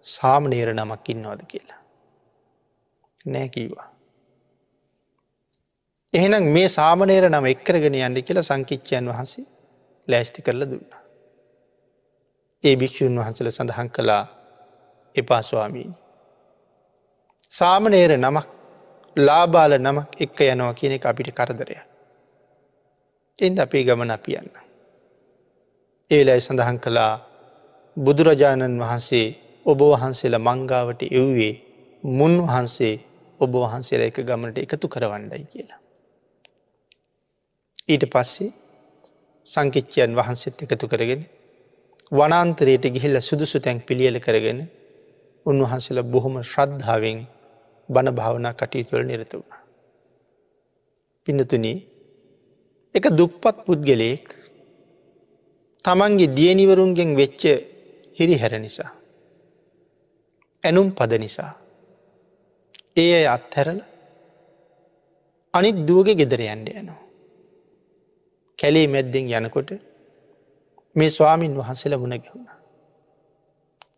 සාමනේර 0.05 0.69
නමක් 0.73 1.09
ඉන්නවාද 1.09 1.41
කියලා. 1.47 1.79
නෑකීවා. 3.25 3.87
එහෙනම් 6.13 6.45
මේ 6.49 6.67
සාමනේර 6.69 7.29
නම 7.29 7.45
එක්කරගෙන 7.45 7.95
යන්න 7.99 8.19
කියලා 8.21 8.43
සංකිච්චයන් 8.43 9.09
වහන්සේ 9.09 9.45
ලෑස්ති 10.07 10.41
කරල 10.41 10.65
දුන්න. 10.65 10.89
ඒ 12.63 12.75
භික්‍ෂූන් 12.75 13.19
වහන්සල 13.19 13.49
සඳහන් 13.49 13.89
කළා 13.89 14.23
එපා 15.15 15.41
ස්වාමීණි. 15.43 15.97
සාමනේර 17.51 18.17
නමක් 18.17 18.47
ලාබාල 19.17 19.79
නමක් 19.79 20.21
එක්ක 20.21 20.39
යනවා 20.47 20.73
කියන 20.73 20.93
එක 20.93 21.05
අපිට 21.05 21.31
කරදරය. 21.31 21.77
එන්ද 23.39 23.57
අපේ 23.57 23.83
ගමන 23.83 24.11
අපියන්න. 24.11 24.49
ඒලයි 26.11 26.39
සඳහන් 26.39 26.77
කළා 26.79 27.13
බුදුරජාණන් 27.97 28.77
වහන්සේ 28.79 29.27
ඔබ 29.65 29.79
වහන්සේලා 29.83 30.45
මංගාවට 30.47 31.01
එව්වේ 31.11 31.53
මුන් 32.03 32.33
වහන්සේ 32.39 32.95
ඔබ 33.39 33.53
වහන්සේලා 33.55 34.07
එක 34.07 34.19
ගමනට 34.21 34.57
එකතු 34.57 34.87
කරවණ්ඩයි 34.87 35.45
කියලා. 35.45 35.79
ඊට 37.87 38.05
පස්සේ 38.07 38.51
සංකිච්චයන් 39.47 40.11
වහන්සේත් 40.13 40.61
එකතු 40.65 40.87
කරගෙන 40.87 41.23
වනන්තරයට 42.11 42.85
ගිහිල්ල 42.87 43.17
සුදුසු 43.19 43.57
තැන් 43.59 43.81
පිළියල 43.81 44.17
කරගෙන 44.19 44.59
උන්වහන්සේලා 45.45 46.05
බොහොම 46.05 46.35
ශ්‍රද්ධාවෙන් 46.43 47.19
බණ 47.89 48.15
භාවනා 48.15 48.53
කටයුතුවල 48.53 49.03
නිරත 49.03 49.33
වුණ. 49.33 49.57
පිනතුන 51.27 51.65
එක 52.95 53.05
දුප්පත් 53.17 53.55
පුද්ගලයෙක් 53.65 54.25
තමන්ගේ 55.85 56.33
දියනිවරුන්ගෙන් 56.37 57.11
වෙච්ච 57.15 57.43
හිරි 58.17 58.35
හැර 58.37 58.53
නිසා. 58.59 58.91
ඇනුම් 60.63 60.87
පද 60.91 61.11
නිසා. 61.19 61.51
ඒ 62.95 63.11
අය 63.19 63.25
අත්හැරල 63.27 63.79
අනිත් 65.53 65.77
දුවගේ 65.87 66.19
ගෙදර 66.19 66.41
යන්ඩ 66.45 66.67
යනවා. 66.71 67.01
කැලේ 68.59 68.87
මැද්දෙන් 68.87 69.25
යනකොට 69.39 69.69
මේ 70.95 71.09
ස්වාමීන් 71.09 71.57
වහන්සේලා 71.59 71.99
මුණ 71.99 72.15
ගැවුණ. 72.15 72.49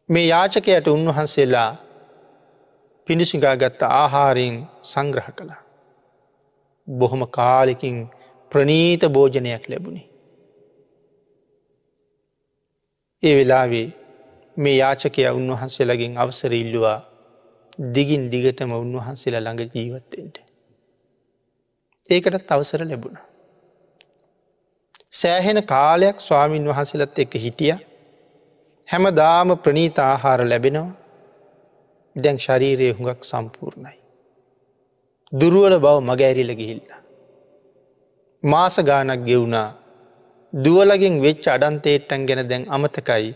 මේ 0.10 0.26
යාචකයට 0.28 0.88
උන්වහන්සේලා 0.88 1.72
පිණිසිගා 3.08 3.56
ගත්ත 3.56 3.82
ආහාරයෙන් 3.94 4.56
සංග්‍රහ 4.84 5.30
කළා. 5.38 5.62
බොහොම 6.88 7.22
කාලෙකින් 7.28 7.98
ප්‍රනීත 8.56 9.04
භෝජනයක් 9.10 9.64
ලැබුණි. 9.70 10.04
ඒ 13.24 13.36
වෙලාවේ 13.36 13.88
මේ 14.58 14.76
යාචකය 14.76 15.28
උන්වහන්සේලගින් 15.32 16.18
අවසර 16.18 16.54
ඉල්ලවා 16.54 16.98
දිගින් 17.96 18.24
දිගටම 18.32 18.72
උන්වහන්සේලා 18.74 19.42
ළඟ 19.42 19.72
ජීවත්තෙන්ට. 19.76 20.38
ඒකටත් 22.06 22.52
අවසර 22.52 22.82
ලැබුණ. 22.86 23.18
සෑහෙන 25.14 25.60
කාලයක් 25.66 26.18
ස්වාමීන් 26.20 26.66
වහන්සේලත් 26.66 27.20
එක 27.20 27.34
හිටිය 27.38 27.74
හැම 28.88 29.06
දාම 29.14 29.50
ප්‍රනීත 29.58 30.00
ආහාර 30.02 30.40
ලැබෙනවා 30.44 30.94
දැන් 32.16 32.38
ශරීරය 32.40 32.90
හුඟක් 32.92 33.22
සම්පූර්ණයි. 33.24 33.98
දුරුවල 35.34 35.76
බව 35.80 35.96
මගඇරිල 36.02 36.54
ගිහිල්ල. 36.54 37.05
මාස 38.46 38.76
ගානක් 38.80 39.24
ගෙවුණා 39.24 39.70
දුවලගෙන් 40.54 41.16
වෙච්ච 41.20 41.46
අඩන්තේට්ටන් 41.48 42.26
ගැන 42.28 42.42
දැන් 42.50 42.64
අමතකයි 42.70 43.32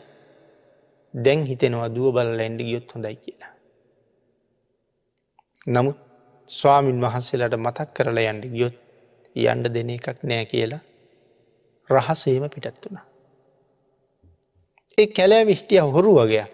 දැන් 1.14 1.40
හිතෙනවා 1.44 1.90
දුව 1.90 2.14
බල 2.16 2.30
ලැන්ඩි 2.38 2.64
ගියොත් 2.64 2.94
හොඳයි 2.94 3.16
කියලා. 3.16 3.54
නමුත් 5.68 5.98
ස්වාමින් 6.50 7.02
වහන්සේලාට 7.02 7.58
මතක් 7.58 7.90
කරලා 7.96 8.30
යන්ඩ 8.32 8.46
ගියොත් 8.54 8.78
යන්ඩ 9.36 9.66
දෙන 9.76 9.90
එකක් 9.90 10.24
නෑ 10.24 10.46
කියලා 10.46 10.82
රහසේම 11.90 12.46
පිටත් 12.50 12.80
වුණ. 12.84 13.00
ඒ 14.98 15.08
කැලෑ 15.10 15.44
විහිටිය 15.46 15.84
හොරු 15.90 16.12
වගේ 16.16 16.48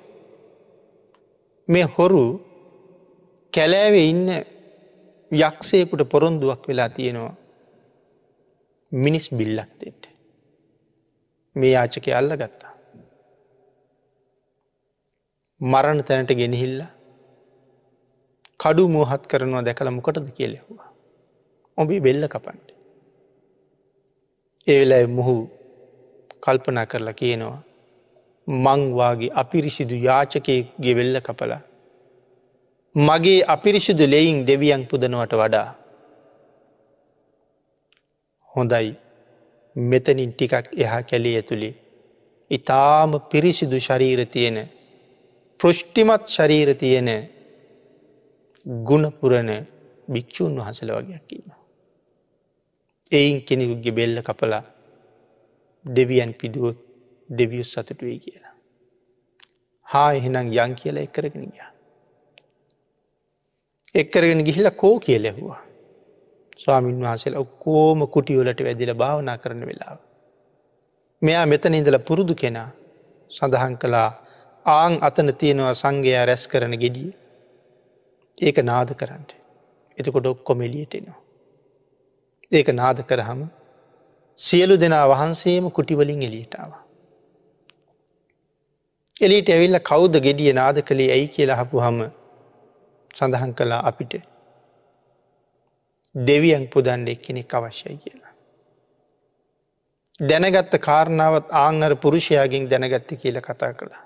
මේ 1.67 1.87
හොරු 1.95 2.25
කැලෑවෙ 3.53 4.01
ඉන්න 4.11 4.27
යක්ෂයකුට 5.31 6.11
පොරොන්දුවක් 6.11 6.61
වෙලා 6.69 6.89
තියෙනවා 6.89 7.35
මිනිස් 9.03 9.25
බිල්ලක්තෙට 9.37 10.03
මේ 11.55 11.71
යාචක 11.75 12.07
අල්ල 12.19 12.31
ගත්තා. 12.41 12.73
මරණ 15.61 16.01
තැනට 16.07 16.31
ගෙනහිල්ල 16.39 16.79
කඩු 18.59 18.87
මෝහත් 18.95 19.23
කරනවා 19.31 19.65
දැකළ 19.67 19.91
මොකටද 19.97 20.27
කියලෙහවා. 20.37 20.89
ඔබේ 21.77 21.99
බෙල්ල 21.99 22.27
කපන්ට. 22.27 22.67
ඒවෙලයි 24.67 25.07
මොහු 25.17 25.35
කල්පනා 26.43 26.85
කරලා 26.85 27.19
කියනවා 27.21 27.59
මංවාගේ 28.47 29.35
අපිරිසිදු 29.41 29.95
යාචකයගේ 30.07 30.95
වෙල්ල 30.99 31.17
කපලා. 31.27 31.61
මගේ 32.95 33.41
අපිරිසිදු 33.55 34.05
ලෙයින් 34.13 34.37
දෙවියන් 34.47 34.83
පුදනවට 34.89 35.33
වඩා. 35.33 35.69
හොඳයි 38.55 38.95
මෙතනින් 39.75 40.31
ටිකක් 40.33 40.65
එහා 40.75 41.01
කැලිය 41.03 41.35
ඇතුළි. 41.35 41.69
ඉතාම 42.51 43.11
පිරිසිදු 43.31 43.77
ශරීර 43.79 44.25
තියෙන 44.27 44.57
පෘෂ්ටිමත් 45.59 46.23
ශරීර 46.27 46.69
තියෙන 46.75 47.09
ගුණපුරණ 48.65 49.51
භික්‍ෂූන් 50.07 50.57
වහසල 50.57 50.89
වගේයක් 50.91 51.31
ඉන්න. 51.31 51.51
එයින් 53.11 53.37
කෙනෙකුගේ 53.41 53.91
බෙල්ල 53.91 54.17
කපලා 54.21 54.63
දෙවියන් 55.85 56.33
පිදුවොත් 56.33 56.77
දෙවියුස් 57.29 57.71
සතුටුවේ 57.71 58.19
කියලා. 58.19 58.55
හා 59.87 60.09
එහෙනම් 60.13 60.47
යං 60.55 60.75
කියලා 60.75 61.03
එක්කරගෙන 61.03 61.45
ගිය. 61.45 61.63
එක්කරගෙන 63.95 64.43
ගිහිල 64.43 64.71
කෝ 64.73 64.99
කියලෙහවා. 64.99 65.59
ස්වාමීන් 66.59 66.99
වහසල 66.99 67.35
ඔක්කෝම 67.35 68.07
කුටියවලට 68.07 68.59
වැදිල 68.59 68.93
භාවනා 68.93 69.37
කරන 69.37 69.61
වෙලාව. 69.61 69.97
මෙයා 71.21 71.45
මෙතන 71.45 71.73
ඉඳල 71.73 71.99
පුරුදු 71.99 72.35
කෙනා 72.35 72.69
සඳහන් 73.31 73.75
කළා 73.77 74.09
ආං 74.65 74.93
අතන 75.01 75.33
තියෙනවා 75.33 75.73
සංඝයා 75.73 76.25
රැස් 76.25 76.43
කරන 76.47 76.75
ගෙඩිය 76.77 77.09
ඒක 78.37 78.57
නාද 78.63 78.89
කරන්නට 78.93 79.31
එතකොට 79.97 80.25
ඔක්කොම 80.25 80.61
එලියටෙනවා. 80.61 81.19
ඒක 82.51 82.67
නාද 82.71 82.99
කරහම 83.01 83.41
සියලු 84.39 84.75
දෙනා 84.77 85.05
වහන්සේම 85.07 85.71
කුටිවලින් 85.71 86.21
එලියටාව. 86.21 86.71
එලිට 89.21 89.49
ඇවිල්ල 89.49 89.79
කෞද 89.81 90.15
ගෙඩිය 90.19 90.53
නාද 90.53 90.77
කළේ 90.81 91.11
ඇයි 91.11 91.27
කියලා 91.29 91.59
හපු 91.61 91.77
හම 91.79 91.99
සඳහන් 93.13 93.53
කළා 93.53 93.81
අපිට 93.87 94.13
දෙවියන් 96.15 96.67
පුදන්ඩ 96.67 97.07
එක්කෙනෙක් 97.07 97.53
අවශ්‍යයි 97.53 97.97
කියලා. 97.97 98.33
දැනගත්ත 100.19 100.79
කාරණාවත් 100.79 101.51
ආංගර 101.53 101.95
පුරුෂයාගෙන් 101.95 102.69
දැනගත්ත 102.69 103.09
කියල 103.21 103.41
කතා 103.41 103.73
කළා. 103.73 104.03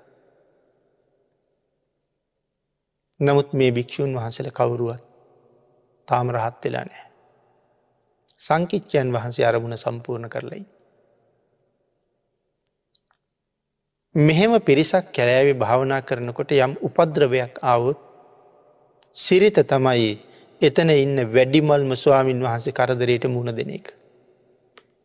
නමුත් 3.19 3.53
මේ 3.53 3.71
භික්‍ෂූන් 3.71 4.15
වහසල 4.15 4.49
කවුරුවත් 4.51 5.03
තාම 6.07 6.31
රහත් 6.31 6.63
වෙලා 6.63 6.85
නෑ. 6.85 7.05
සංකිච්චයන් 8.37 9.13
වහන්සේ 9.13 9.45
අරමුණ 9.45 9.77
සම්පූර්ණ 9.77 10.29
කරලයි. 10.29 10.65
මෙහෙම 14.15 14.61
පිරිසක් 14.61 15.11
කැලෑවි 15.13 15.53
භාවනා 15.53 16.01
කරනකොට 16.01 16.51
යම් 16.51 16.73
උපද්‍රවයක් 16.81 17.59
ආවුත් 17.63 17.99
සිරිත 19.15 19.57
තමයි 19.67 20.28
එතන 20.61 20.89
ඉන්න 20.91 21.17
වැඩිමල්ම 21.33 21.91
ස්වාමීන් 21.95 22.43
වහන්සේ 22.43 22.73
කරදරයට 22.73 23.25
මුණ 23.25 23.55
දෙන 23.55 23.69
එක. 23.69 23.93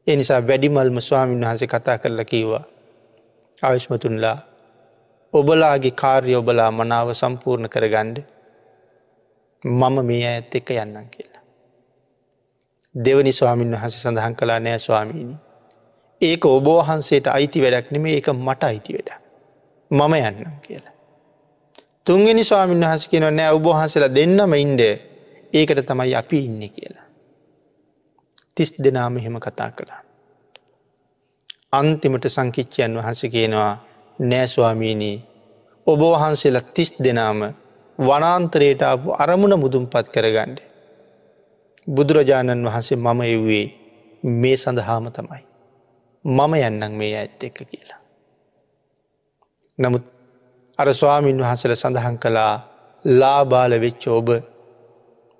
එනිසා 0.06 0.40
වැඩිමල්ම 0.42 1.00
ස්වාමීන් 1.00 1.40
වහන්සේ 1.40 1.68
කතා 1.68 1.98
කරලා 1.98 2.24
කීවා 2.24 2.64
ආවිශ්මතුන්ලා 3.62 4.38
ඔබලාගේ 5.34 5.90
කාර්ය 5.92 6.34
ඔබලා 6.34 6.70
මනාව 6.70 7.12
සම්පූර්ණ 7.12 7.68
කරගණ්ඩ 7.68 8.18
මම 9.64 9.96
මේ 10.02 10.26
ඇත් 10.26 10.54
එක 10.54 10.70
යන්නම් 10.72 11.06
කියලා. 11.08 11.42
දෙවනි 12.94 13.32
ස්වාමීන් 13.32 13.72
වහන්සේ 13.72 14.00
සඳහන් 14.00 14.34
කලා 14.34 14.60
නෑ 14.60 14.78
ස්වාමීණි. 14.78 15.36
ඒක 16.20 16.44
ඔබෝහන්සේට 16.46 17.26
අයිති 17.28 17.62
වැඩක් 17.62 17.90
නෙමේ 17.90 18.14
ඒක 18.14 18.28
මට 18.28 18.62
අයිති 18.64 18.92
වැඩ. 18.92 19.10
මම 19.90 20.14
යන්නම් 20.14 20.60
කියලා. 20.62 20.94
තුන්ගෙන 22.06 22.44
ස්වාමීන් 22.44 22.80
වහස 22.82 23.08
කියන 23.08 23.26
නෑ 23.32 23.50
ඔබහන්සලා 23.52 24.08
දෙන්නම 24.10 24.54
ඉන්ඩ 24.56 24.82
ඒකට 25.54 25.86
තමයි 25.86 26.14
අපි 26.14 26.38
ඉන්න 26.38 26.62
කියලා. 26.68 27.06
තිස් 28.54 28.70
දෙනාම 28.78 29.16
හෙම 29.16 29.36
කතා 29.40 29.70
කළා. 29.70 30.02
අන්තිමට 31.72 32.26
සංකිච්චයන් 32.26 32.96
වහන්ස 32.98 33.22
කියනවා 33.32 33.72
නෑස්වාමීනී 34.18 35.16
ඔබ 35.86 36.00
වහන්සේලා 36.02 36.68
තිස් 36.74 36.90
දෙනාම 36.98 37.40
වනාන්තරයට 37.98 38.82
අප 38.82 39.02
අරමුණ 39.18 39.54
මුදුම් 39.56 39.84
පත් 39.86 40.06
කරගණ්ඩ. 40.08 40.58
බුදුරජාණන් 41.86 42.64
වහන්සේ 42.64 42.98
මම 42.98 43.20
එව්වේ 43.24 43.66
මේ 44.22 44.56
සඳහාම 44.56 45.06
තමයි. 45.12 45.44
මම 46.24 46.52
යන්නන් 46.60 46.92
මේ 46.92 47.12
ඇත්ත 47.16 47.44
එක 47.44 47.58
කියලා. 47.62 48.00
නමුත් 49.78 50.04
අර 50.78 50.88
ස්වාමීන් 50.92 51.38
වහන්සල 51.38 51.74
සඳහන් 51.74 52.16
කළා 52.18 52.54
ලාබාල 53.04 53.72
වෙච්ච 53.80 54.08
ඔබ 54.08 54.28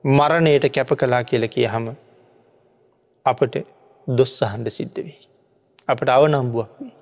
මරණයට 0.05 0.65
කැප 0.69 0.91
කලා 0.93 1.25
කියල 1.25 1.49
කිය 1.49 1.67
හම 1.67 1.87
අපට 3.27 3.55
දොස් 4.09 4.33
සහන්ඩ 4.39 4.69
සිද්ධ 4.69 4.99
වේ. 4.99 5.21
අපට 5.89 6.09
අව 6.09 6.25
නම්බුවක් 6.29 6.73
වේ. 6.81 6.93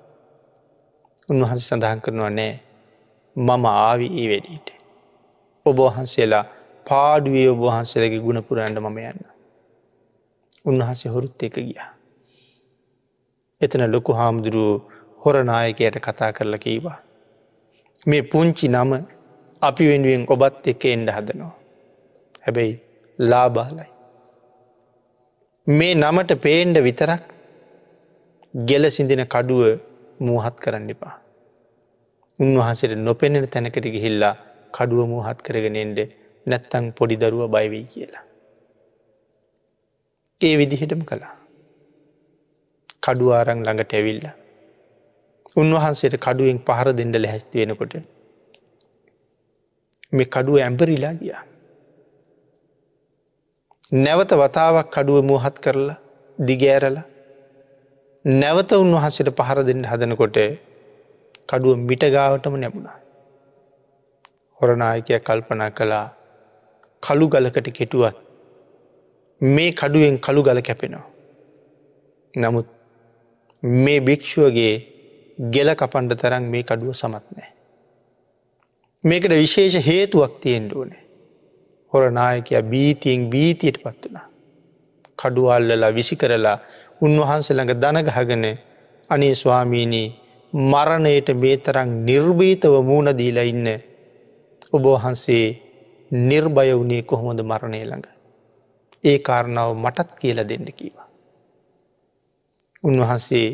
උන්වහන්සේ 1.29 1.67
සඳහන් 1.67 2.01
කරනවා 2.01 2.29
නෑ 2.29 2.53
මම 3.35 3.65
ආවි 3.65 4.07
ඒ 4.13 4.27
වැඩීට. 4.31 4.69
ඔබහන්සේලා 5.65 6.45
පාඩුවේ 6.85 7.49
ඔබහන්සේලගේ 7.49 8.19
ගුණපුරන්ට 8.19 8.79
මම 8.79 8.97
යන්න. 9.01 9.19
උන්වහන්සේ 10.65 11.11
හොරුත් 11.11 11.43
එක 11.43 11.55
ගියා. 11.57 11.89
එතන 13.61 13.85
ලොකු 13.91 14.13
හාමුදුරුව 14.13 14.81
හොරනායකයට 15.21 15.99
කතා 15.99 16.31
කරල 16.31 16.57
කීවා. 16.57 16.97
මේ 18.07 18.23
පුංචි 18.23 18.67
නම 18.67 18.91
අපි 19.61 19.83
වෙනුවෙන් 19.87 20.25
ඔබත් 20.29 20.67
එක 20.67 20.85
එන්ඩ 20.85 21.09
හදනවා. 21.09 21.53
හැබැයි 22.41 22.92
ලාබාලයි. 23.19 23.89
මේ 25.67 25.95
නමට 25.95 26.31
පේන්ඩ 26.37 26.77
විතරක් 26.79 27.23
ගෙල 28.53 28.89
සිඳින 28.89 29.25
කඩුව 29.25 29.79
මූහත් 30.19 30.55
කරන්න 30.59 30.89
එපා. 30.89 31.15
උන්වහන්සේට 32.39 32.97
නොපෙනෙන 32.97 33.47
තැනකට 33.47 33.85
ගිහිල්ලා 33.85 34.35
කඩුව 34.73 35.07
මූහත් 35.07 35.39
කරගෙනෙන්ට 35.41 35.99
නැත්තං 36.45 36.91
පොඩි 36.91 37.15
දරුව 37.15 37.49
බයිවී 37.49 37.85
කියලා. 37.85 38.23
ඒ 40.41 40.57
විදිහටම 40.57 41.01
කළා. 41.01 41.35
කඩුවාරං 43.01 43.63
ළඟට 43.63 43.93
ඇවිල්ල. 43.93 44.25
උන්වහන්සේට 45.55 46.17
කඩුවෙන් 46.17 46.59
පහර 46.59 46.87
දෙඩ 46.91 47.15
ලැහැස්ති 47.15 47.59
වෙනකොට 47.61 47.93
මේ 50.11 50.25
කඩුව 50.25 50.55
ඇම්පරිලා 50.57 51.13
ගියා. 51.13 51.43
නැවත 53.93 54.31
වතාවක් 54.33 54.87
කඩුව 54.89 55.17
මුවහත් 55.21 55.57
කරලා 55.59 55.97
දිගෑරල 56.39 56.95
නැවත 58.25 58.71
උන්වහසට 58.73 59.29
පහර 59.31 59.59
දෙන්න 59.63 59.83
හදනකොට 59.83 60.37
කඩුව 61.49 61.75
මිටගාවටම 61.79 62.55
නැබුණා. 62.55 62.97
හොරනායකය 64.59 65.19
කල්පනා 65.19 65.69
කළා 65.69 66.07
කළු 67.03 67.27
ගලකට 67.29 67.69
කෙටුවත් 67.71 68.17
මේ 69.41 69.69
කඩුවෙන් 69.73 70.17
කළු 70.19 70.41
ගල 70.43 70.61
කැපෙනවා. 70.61 71.05
නමුත් 72.33 72.67
මේ 73.63 73.99
භික්‍ෂුවගේ 73.99 74.75
ගෙල 75.51 75.69
කපන්ඩ 75.75 76.17
තරන් 76.17 76.43
මේ 76.45 76.63
කඩුව 76.63 76.93
සමත් 76.93 77.25
නෑ. 77.31 77.51
මේකට 79.03 79.33
විශේෂ 79.35 79.85
හේතුවක් 79.87 80.33
තියෙන්ට 80.39 80.73
ඕනේ. 80.73 81.02
හොර 81.93 82.11
නායකය 82.11 82.61
බීතියෙන් 82.63 83.29
බීතියට 83.29 83.77
පත් 83.83 84.03
වනා. 84.05 84.27
කඩුවල්ලලා 85.19 85.91
විසි 85.91 86.15
කරලා 86.15 86.57
උන්වහන්සළඟ 87.01 87.73
දනගහගන 87.75 88.45
අනේ 89.09 89.35
ස්වාමීනී 89.35 90.07
මරණයට 90.53 91.29
මේ 91.35 91.57
තරං 91.57 91.89
නිර්භීතව 92.05 92.73
මූුණ 92.81 93.17
දීලා 93.17 93.43
ඉන්න 93.43 93.67
ඔබහන්සේ 94.71 95.45
නිර්භය 96.11 96.73
වුණේ 96.73 97.01
කොහොමද 97.03 97.39
මරණය 97.41 97.81
ළඟ. 97.83 98.07
ඒ 99.03 99.17
කාරණාව 99.19 99.75
මටත් 99.75 100.09
කියල 100.19 100.39
දෙන්න 100.43 100.67
කීවා. 100.71 101.07
උන්වහන්සේ 102.83 103.47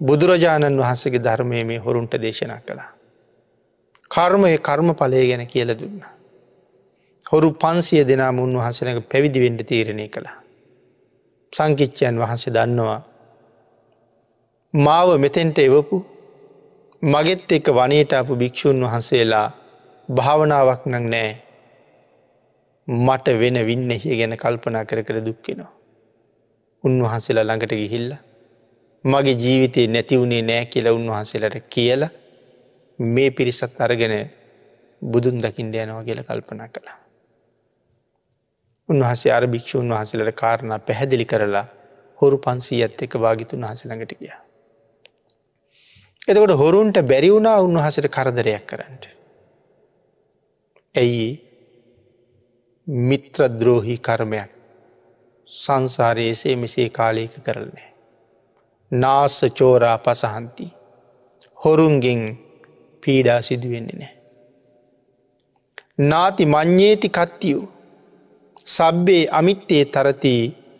බුදුරජාණන් 0.00 0.78
වහන්සගේ 0.78 1.18
ධර්මය 1.18 1.64
මේ 1.64 1.78
හොරුන්ට 1.78 2.14
දේශනා 2.16 2.60
කළා. 2.60 2.90
කර්මය 4.10 4.58
කර්ම 4.58 4.94
පලය 4.94 5.26
ගැන 5.28 5.46
කියල 5.46 5.70
දුන්නා. 5.74 6.19
හොරු 7.30 7.48
පන්සිය 7.52 8.02
දෙනා 8.04 8.30
උන්වහන්සනක 8.36 8.98
පැවිදිවෙන්ඩ 9.10 9.60
තීරණය 9.62 10.06
කළා. 10.08 10.38
සංකිච්චයන් 11.52 12.16
වහන්සේ 12.18 12.52
දන්නවා. 12.52 13.00
මාව 14.74 15.08
මෙතෙන්ට 15.18 15.58
එවපු 15.58 15.96
මගෙත් 17.02 17.52
එක 17.52 17.66
වනයට 17.70 18.12
අපපු 18.12 18.34
භික්‍ෂූන් 18.34 18.82
වහන්සේලා 18.84 19.48
භාවනාවක් 20.08 20.82
නං 20.86 21.06
නෑ 21.12 21.30
මට 22.88 23.26
වෙන 23.40 23.56
වින්නහිය 23.66 24.16
ගැන 24.16 24.34
කල්පනා 24.36 24.84
කර 24.84 25.00
කර 25.02 25.18
දුක්කෙනවා. 25.20 25.70
උන්වහන්සේලා 26.84 27.44
ළඟට 27.44 27.74
ගිහිල්ල 27.74 28.10
මගේ 29.04 29.34
ජීවිතය 29.34 29.86
නැතිවුණේ 29.88 30.42
නෑ 30.42 30.64
කියලා 30.66 30.92
උන්වහන්සේලට 30.92 31.56
කියල 31.68 32.02
මේ 32.98 33.30
පිරිසත් 33.30 33.80
අරගෙන 33.80 34.14
බුදුන් 35.02 35.38
දකිින්ට 35.38 35.74
යනවා 35.76 36.04
කියල 36.04 36.22
කල්පනා 36.22 36.68
කළා. 36.68 36.98
උන්වහසේ 38.90 39.32
අර 39.32 39.44
භික්‍ෂූන් 39.46 39.92
වහසලට 39.92 40.34
කාරණ 40.34 40.74
පැහැදිලි 40.80 41.26
කරලා 41.26 41.66
හොරු 42.18 42.38
පන්සී 42.38 42.80
ඇත් 42.82 43.02
එක 43.02 43.14
භාගිතුන් 43.16 43.62
වහසළඟට 43.62 44.14
ගිය. 44.16 44.32
එතකොට 46.28 46.54
හොරුන්ට 46.54 46.96
බැරිවුණා 47.04 47.58
උන්වහසට 47.60 48.08
කරදරයක් 48.08 48.64
කරන්නට. 48.66 49.04
ඇයි 50.94 51.28
මිත්‍රද්‍රෝහි 53.08 53.96
කර්මයක් 53.98 54.50
සංසාරයේසේ 55.48 56.56
මෙසේ 56.56 56.88
කාලයක 56.90 57.34
කරලනෑ. 57.40 57.88
නාස 58.92 59.40
චෝරා 59.54 59.98
පසහන්ති 59.98 60.66
හොරුන්ගෙන් 61.64 62.22
පීඩා 63.02 63.40
සිදුවෙන්නේ 63.42 63.98
නෑ. 63.98 64.14
නාති 66.02 66.46
මං්්‍යේති 66.46 67.08
කත්තියූ 67.10 67.64
සබ්බේ 68.66 69.28
අමිත්තේ 69.30 69.84
තරති 69.86 70.34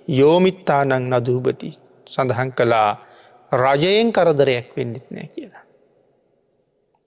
යෝමිත්තානං 0.09 0.93
නදූපති 1.11 1.71
සඳහන් 2.07 2.53
කළා 2.53 2.91
රජයෙන් 3.53 4.13
කරදරයක් 4.13 4.77
වෙන්නෙත් 4.77 5.11
නෑ 5.11 5.29
කියලා. 5.29 5.65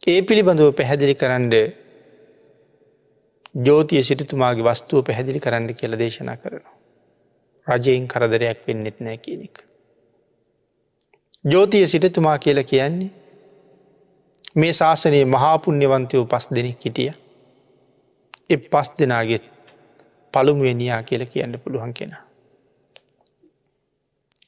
ඒ 0.08 0.22
පිළිබඳව 0.22 0.72
පැහැදිලි 0.74 1.16
කරන්න 1.16 1.52
ජෝතිය 3.66 4.04
සිටිතුමාගේ 4.04 4.64
වස්තුව 4.64 5.04
පැහැදිලි 5.04 5.40
කරන්න 5.40 5.76
කියල 5.76 6.00
දේශනා 6.00 6.38
කරනවා. 6.38 6.76
රජයෙන් 7.68 8.08
කරදරයක් 8.08 8.68
වෙන්නෙත් 8.68 9.00
නෑ 9.00 9.18
කියනෙක්. 9.18 9.56
ජෝතිය 11.46 11.88
සිටතුමා 11.88 12.38
කියල 12.40 12.64
කියන්නේ 12.64 13.12
මේ 14.56 14.74
ශාසනයේ 14.74 15.26
මහාපුුණ්‍යවන්තයෝ 15.28 16.26
පස් 16.26 16.48
දෙනෙක් 16.56 16.86
හිටිය 16.86 17.12
එ 18.50 18.58
පස් 18.58 18.92
දෙනාගෙත් 19.00 19.53
පළුමුුවනියා 20.34 21.04
කියල 21.04 21.26
කියන්න 21.26 21.60
පුළුවන් 21.60 21.94
කෙන. 21.94 22.16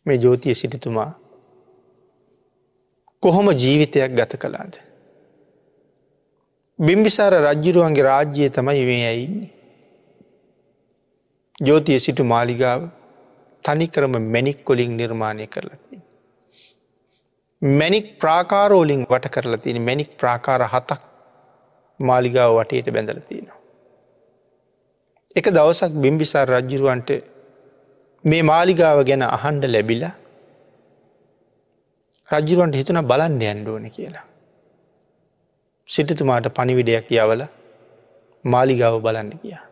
මේ 0.06 0.18
ජෝතිය 0.18 0.56
සිටිතුමා 0.56 1.12
කොහොම 3.24 3.48
ජීවිතයක් 3.54 4.12
ගත 4.12 4.38
කලාද. 4.38 4.74
බිම්බිසාර 6.80 7.34
රජ්ජිරුවන්ගේ 7.42 8.04
රාජ්‍යය 8.04 8.50
තමයි 8.50 8.86
මේ 8.86 9.04
ඇයින්නේ. 9.08 9.52
ජෝතිය 11.60 12.00
සිටු 12.00 12.24
මාලිගාව 12.24 12.82
තනිකරම 13.64 14.14
මැනික් 14.24 14.60
කොලින් 14.64 14.98
නිර්මාණය 14.98 15.48
කරලතින්. 15.48 16.02
මැනික් 17.62 18.08
ප්‍රාකාරෝලින් 18.20 19.06
වට 19.12 19.30
කරලා 19.30 19.58
තියෙන 19.58 19.82
මැනික් 19.82 20.18
ප්‍රාකාර 20.18 20.62
හතක් 20.68 21.02
මාලිගාව 22.00 22.58
වටයට 22.58 22.92
බැඳලතිනවා. 22.92 23.65
එක 25.36 25.48
දවසක් 25.50 25.94
බිම්බිසාර 26.04 26.48
රජ්ජුරුවන්ට 26.50 27.10
මේ 28.24 28.44
මාලිගාව 28.44 29.00
ගැන 29.10 29.24
අහන්ඩ 29.28 29.66
ලැබිලා 29.68 30.14
රජ්ජුරුවන්ට 32.30 32.80
හිතුන 32.80 33.00
බලන්න 33.04 33.42
ඇන්ඩුවන 33.42 33.88
කියලා. 33.90 34.26
සිටතුමාට 35.90 36.48
පනිවිඩයක් 36.58 37.12
යවල 37.18 37.44
මාලිගාව 38.46 38.96
බලන්න 39.02 39.32
කියා. 39.42 39.66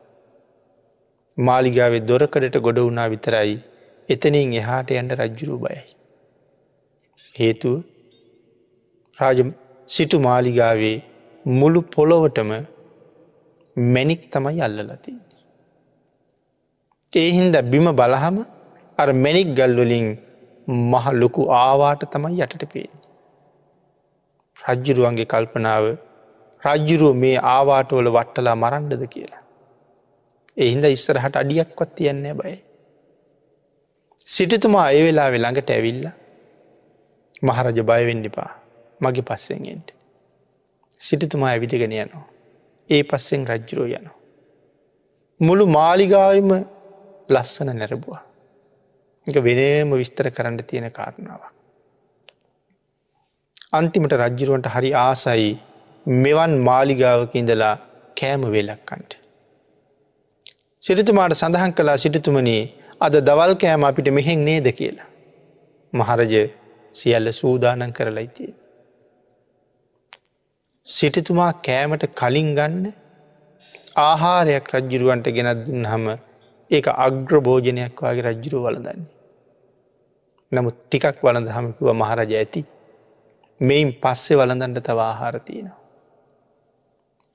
මාලිගාවේ 1.38 2.04
දොරකඩට 2.04 2.60
ගොඩ 2.60 2.80
වුණා 2.80 3.08
විතරයි 3.10 3.56
එතනින් 4.08 4.54
එහාට 4.54 4.92
යන්ට 4.94 5.18
රජ්ජුරු 5.20 5.58
බයයි. 5.58 5.84
හේතුව 7.36 7.76
රාජ 9.20 9.40
සිටු 9.90 10.20
මාලිගාවේ 10.20 10.98
මුළු 11.46 11.82
පොළොවටම 11.90 12.52
මැනික් 13.78 14.32
තමයි 14.32 14.62
අල්ලලතිී. 14.62 15.23
ඒ 17.14 17.30
හින්ද 17.32 17.56
බිම 17.72 17.88
බලහම 17.92 18.38
අර 18.98 19.10
මැනික් 19.14 19.50
ගල්වලින් 19.58 20.08
මහ 20.92 21.06
ලොකු 21.14 21.42
ආවාට 21.52 22.04
තමයි 22.14 22.42
යටට 22.42 22.64
පේෙන්. 22.74 22.94
රජ්ජුරුවන්ගේ 24.60 25.26
කල්පනාව 25.26 25.86
රජ්ජුරුව 26.64 27.14
මේ 27.16 27.38
ආවාටවල 27.38 28.10
වට්ටලා 28.18 28.56
මරන්ඩද 28.56 29.04
කියලා. 29.08 29.44
එහින්ද 30.58 30.86
ඉස්සරහට 30.86 31.36
අඩියක්වත් 31.36 31.96
තියන්නේ 31.96 32.34
බයි. 32.34 32.58
සිටිතුමා 34.28 34.88
ඒ 34.92 35.04
වෙලා 35.04 35.30
වෙළඟට 35.32 35.70
ඇවිල්ල 35.70 36.06
මහරජ 37.42 37.80
බයවෙන්ඩිපා 37.84 38.52
මගේ 39.02 39.22
පස්සෙන්ෙන්ට. 39.22 39.88
සිටිතුමා 41.00 41.50
ඇවිදිගෙන 41.50 41.94
යනවා. 41.94 42.28
ඒ 42.90 43.04
පස්සෙන් 43.04 43.44
රජ්ජුරෝ 43.48 43.90
යනවා. 43.92 44.18
මුළු 45.40 45.66
මාලිගාවම 45.68 46.73
ලස්සන 47.30 47.70
නැරබවා. 47.74 48.22
එක 49.28 49.38
වෙනම 49.40 49.92
විස්තර 49.94 50.28
කරන්න 50.30 50.58
තියෙන 50.62 50.88
කාරණාව. 50.92 51.42
අන්තිමට 53.74 54.14
රජ්ජරුවන්ට 54.14 54.68
හරි 54.68 54.90
ආසයි 55.00 55.52
මෙවන් 56.06 56.54
මාලිගාවක 56.60 57.36
ඉඳලා 57.36 57.76
කෑම 58.18 58.44
වෙලක්කන්ට. 58.48 59.12
සිරිතුමාට 60.84 61.34
සඳහන් 61.34 61.74
කලා 61.74 61.98
සිටිතුමනී 61.98 62.64
අද 63.02 63.16
දවල් 63.20 63.54
කෑම 63.56 63.84
අපිට 63.84 64.10
මෙහෙන් 64.12 64.44
නේද 64.46 64.68
කියලා. 64.72 65.08
මහරජ 65.94 66.34
සියල්ල 66.96 67.32
සූදානන් 67.32 67.94
කරලයිතිය. 67.94 68.52
සිටිතුමා 70.88 71.54
කෑමට 71.66 72.04
කලින් 72.14 72.50
ගන්න 72.56 72.86
ආහාරයක් 73.98 74.68
රජ්ජිරුවන්ට 74.74 75.28
ගෙනත් 75.30 75.60
දුන්න 75.68 75.86
හම 75.86 76.06
ඒක 76.74 76.88
අග්‍රභෝජනයක් 77.06 78.00
වගේ 78.02 78.26
රජ්ජුරු 78.28 78.60
වලදන්නේ. 78.66 79.10
නමුත් 80.52 80.76
ටිකක් 80.82 81.18
වලඳ 81.26 81.50
හමකිව 81.56 81.88
මහරජ 82.02 82.32
ඇති 82.40 82.62
මෙයින් 83.62 83.90
පස්සෙ 84.02 84.34
වලඳන්ට 84.40 84.86
තව 84.88 85.00
ආහාරතියනවා. 85.02 85.80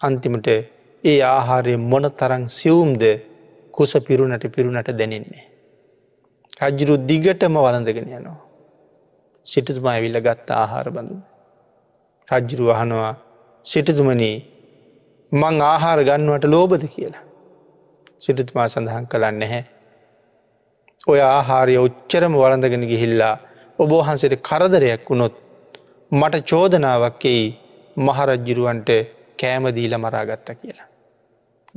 අන්තිමට 0.01 0.49
ඒ 1.05 1.19
ආහාරය 1.29 1.75
මොන 1.91 2.05
තරං 2.21 2.45
සියුම්ද 2.49 3.03
කුස 3.75 3.93
පිරුණට 4.09 4.45
පිරුණට 4.55 4.91
දැනෙන්නේ. 4.99 5.47
රජ්ජුරු 6.61 6.95
දිගටම 7.09 7.57
වලඳගෙන 7.59 8.11
යනවා. 8.11 8.39
සිටතුමා 9.47 9.95
ඇවිල්ල 9.95 10.21
ගත්ත 10.21 10.49
ආහාර 10.57 10.89
බඳු. 10.91 11.17
රජ්ජුරු 12.29 12.67
අහනවා 12.75 13.15
සිටතුමනී 13.67 14.37
මං 15.33 15.57
ආහාර 15.63 16.01
ගන්නවට 16.05 16.45
ලෝබද 16.47 16.85
කියලා. 16.95 17.28
සිටතුමා 18.21 18.69
සඳහන් 18.69 19.07
කළන්න 19.07 19.43
හැ. 19.45 19.63
ඔය 21.07 21.21
ආහාරය 21.23 21.77
උච්චරම 21.79 22.35
වලඳගෙන 22.35 22.85
ගිහිල්ලා 22.87 23.35
ඔබෝහන්සට 23.79 24.35
කරදරයක් 24.43 25.11
වුණොත් 25.11 25.37
මට 26.13 26.45
චෝදනාවක්කෙයි 26.45 27.47
මහරජ්ජිරුවන්ට 27.99 28.91
කෑමදීල 29.37 29.99
මරාගත්ත 29.99 30.49
කියලා. 30.53 30.89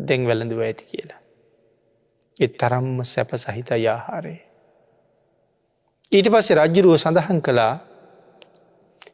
දෙං 0.08 0.28
වැළඳුව 0.28 0.62
ඇති 0.62 0.86
කියලා. 0.86 1.22
එත් 2.40 2.58
තරම්ම 2.58 3.04
සැප 3.06 3.32
සහිත 3.38 3.70
යාහාරය. 3.78 4.36
ඊට 6.12 6.28
පස්සේ 6.28 6.58
රජ්ජුරුව 6.58 6.98
සඳහන් 6.98 7.42
කළා 7.42 7.74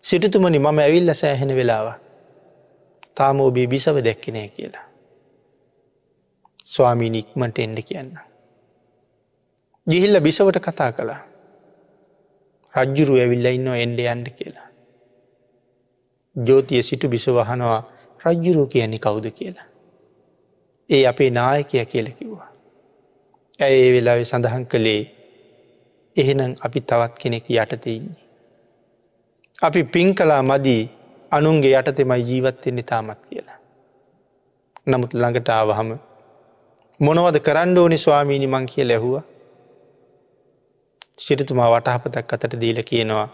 සිටතුමනි 0.02 0.60
මම 0.60 0.80
ඇවිල්ල 0.80 1.14
සෑහෙන 1.14 1.56
වෙලාව 1.56 1.88
තාම 3.16 3.42
ඔබේ 3.42 3.68
බිසව 3.68 3.98
දැක්කිනය 4.02 4.48
කියලා. 4.50 4.87
ස්වාමී 6.68 7.10
නික්මට 7.10 7.60
එන්ඩ 7.60 7.80
කියන්න. 7.82 8.12
ගිහිල්ල 9.88 10.20
බිසවට 10.20 10.60
කතා 10.60 10.92
කළා 10.92 11.22
රජ්ජුරු 12.74 13.20
ඇවිල්ල 13.20 13.48
ඉන්න 13.48 13.68
එන්ඩ 13.76 14.00
යන්ඩ 14.06 14.28
කියලා. 14.38 14.68
ජෝතිය 16.36 16.84
සිටු 16.84 17.10
බිසවහනවා 17.10 17.80
රජ්ජුරුව 18.22 18.68
කියන්නේ 18.70 19.00
කවුද 19.00 19.28
කියලා. 19.32 19.68
ඒ 20.90 21.04
අපේ 21.08 21.30
නායකය 21.32 21.86
කියල 21.86 22.10
කිව්වා. 22.12 22.50
ඇය 23.60 23.76
ඒ 23.78 23.92
වෙලාවෙ 23.94 24.26
සඳහන් 24.26 24.66
කළේ 24.66 25.02
එහෙනම් 26.16 26.54
අපි 26.62 26.80
තවත් 26.82 27.14
කෙනෙක් 27.22 27.50
යටතඉන්නේ. 27.52 28.24
අපි 29.60 29.84
පින් 29.86 30.16
කලා 30.16 30.42
මදී 30.44 30.84
අනුන්ගේ 31.32 31.74
යටතෙමයි 31.74 32.24
ජීවත්වෙන්නේ 32.24 32.84
තාමත් 32.84 33.22
කියලා. 33.26 33.60
නමුත් 34.88 35.12
ළඟට 35.14 35.50
ආවහම 35.50 35.90
මොනවද 37.00 37.38
කරන්න 37.40 37.78
ඕනි 37.78 37.98
ස්වාමීනි 37.98 38.48
මං 38.48 38.64
කිය 38.66 38.84
ලැහුව 38.84 39.16
සිරිතුමා 41.18 41.68
වටහපතක් 41.74 42.32
අතට 42.36 42.54
දීල 42.62 42.80
කියනවා 42.84 43.26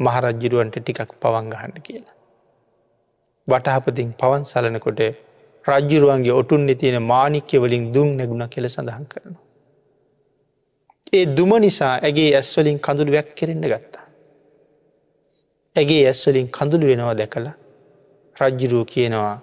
මහරජ්ජිරුවන්ට 0.00 0.76
ටිකක් 0.76 1.10
පවංගහන්න 1.22 1.74
කියලා. 1.82 2.14
වටහපතින් 3.46 4.12
පවන් 4.20 4.44
සලනකොට 4.44 5.00
රජ්ජුරුවන්ගේ 5.64 6.32
ඔටුන් 6.32 6.70
තියෙන 6.74 7.02
මානික්‍ය 7.02 7.58
වලින් 7.58 7.88
දුම් 7.94 8.12
නැගුණ 8.16 8.44
කෙල 8.48 8.68
සඳහන් 8.68 9.06
කරනවා. 9.06 9.44
ඒ 11.12 11.24
දුම 11.36 11.52
නිසා 11.58 11.94
ඇගේ 12.00 12.28
ඇස්වලින් 12.36 12.78
කඳුළු 12.78 13.12
වැැක් 13.12 13.34
කෙරෙන්න්න 13.34 13.66
ගත්තා. 13.72 14.04
ඇගේ 15.76 16.02
ඇස්වලින් 16.06 16.46
කඳුළු 16.50 16.86
වෙනවා 16.86 17.16
දැකලා 17.16 17.56
රජ්ජුරුව 18.36 18.86
කියනවා 18.86 19.34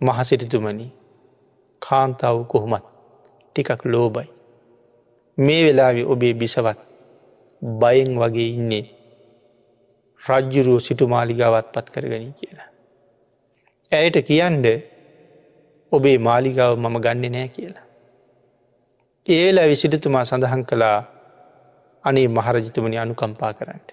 මහසිරිතුමනි 0.00 0.88
කාන්තාව 1.86 2.38
කොහොමත් 2.44 2.84
ටිකක් 3.56 3.80
ලෝබයි. 3.84 4.28
මේ 5.38 5.62
වෙලාවෙ 5.64 6.02
ඔබේ 6.04 6.34
බිසවත් 6.34 6.78
බයෙන් 7.62 8.10
වගේ 8.18 8.48
ඉන්නේ 8.48 8.84
රජ්ජුරුව 10.22 10.78
සිටු 10.80 11.08
මාලිගාවත් 11.08 11.66
පත් 11.72 11.86
කරගනී 11.90 12.32
කියලා. 12.32 12.68
ඇයට 13.92 14.16
කියන්ඩ 14.28 14.66
ඔබේ 15.92 16.18
මාලිගාව 16.18 16.72
මම 16.78 16.96
ගන්න 17.00 17.32
නෑ 17.32 17.48
කියලා. 17.48 17.86
ඒලා 19.26 19.66
විසිටතුමා 19.66 20.24
සඳහන් 20.24 20.64
කළා 20.64 20.98
අනේ 22.04 22.28
මහරජතුමනි 22.28 22.98
අනුකම්පා 22.98 23.52
කරන්නට. 23.54 23.88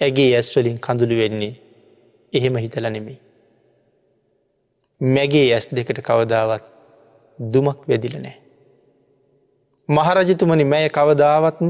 ඇගේ 0.00 0.30
ඇස්වලින් 0.36 0.78
කඳුළු 0.78 1.16
වෙන්නේ 1.16 1.54
එහෙම 2.32 2.56
හිතල 2.56 2.86
නෙමේ. 2.90 3.18
මැගේ 5.00 5.52
ඇස් 5.54 5.66
දෙකට 5.68 6.00
කවදාවත් 6.00 6.64
දුමක් 7.38 7.80
වෙදිල 7.88 8.16
නෑ. 8.22 8.36
මහරජතුමනි 9.88 10.64
මැය 10.64 10.88
කවදාවත්ම 10.88 11.68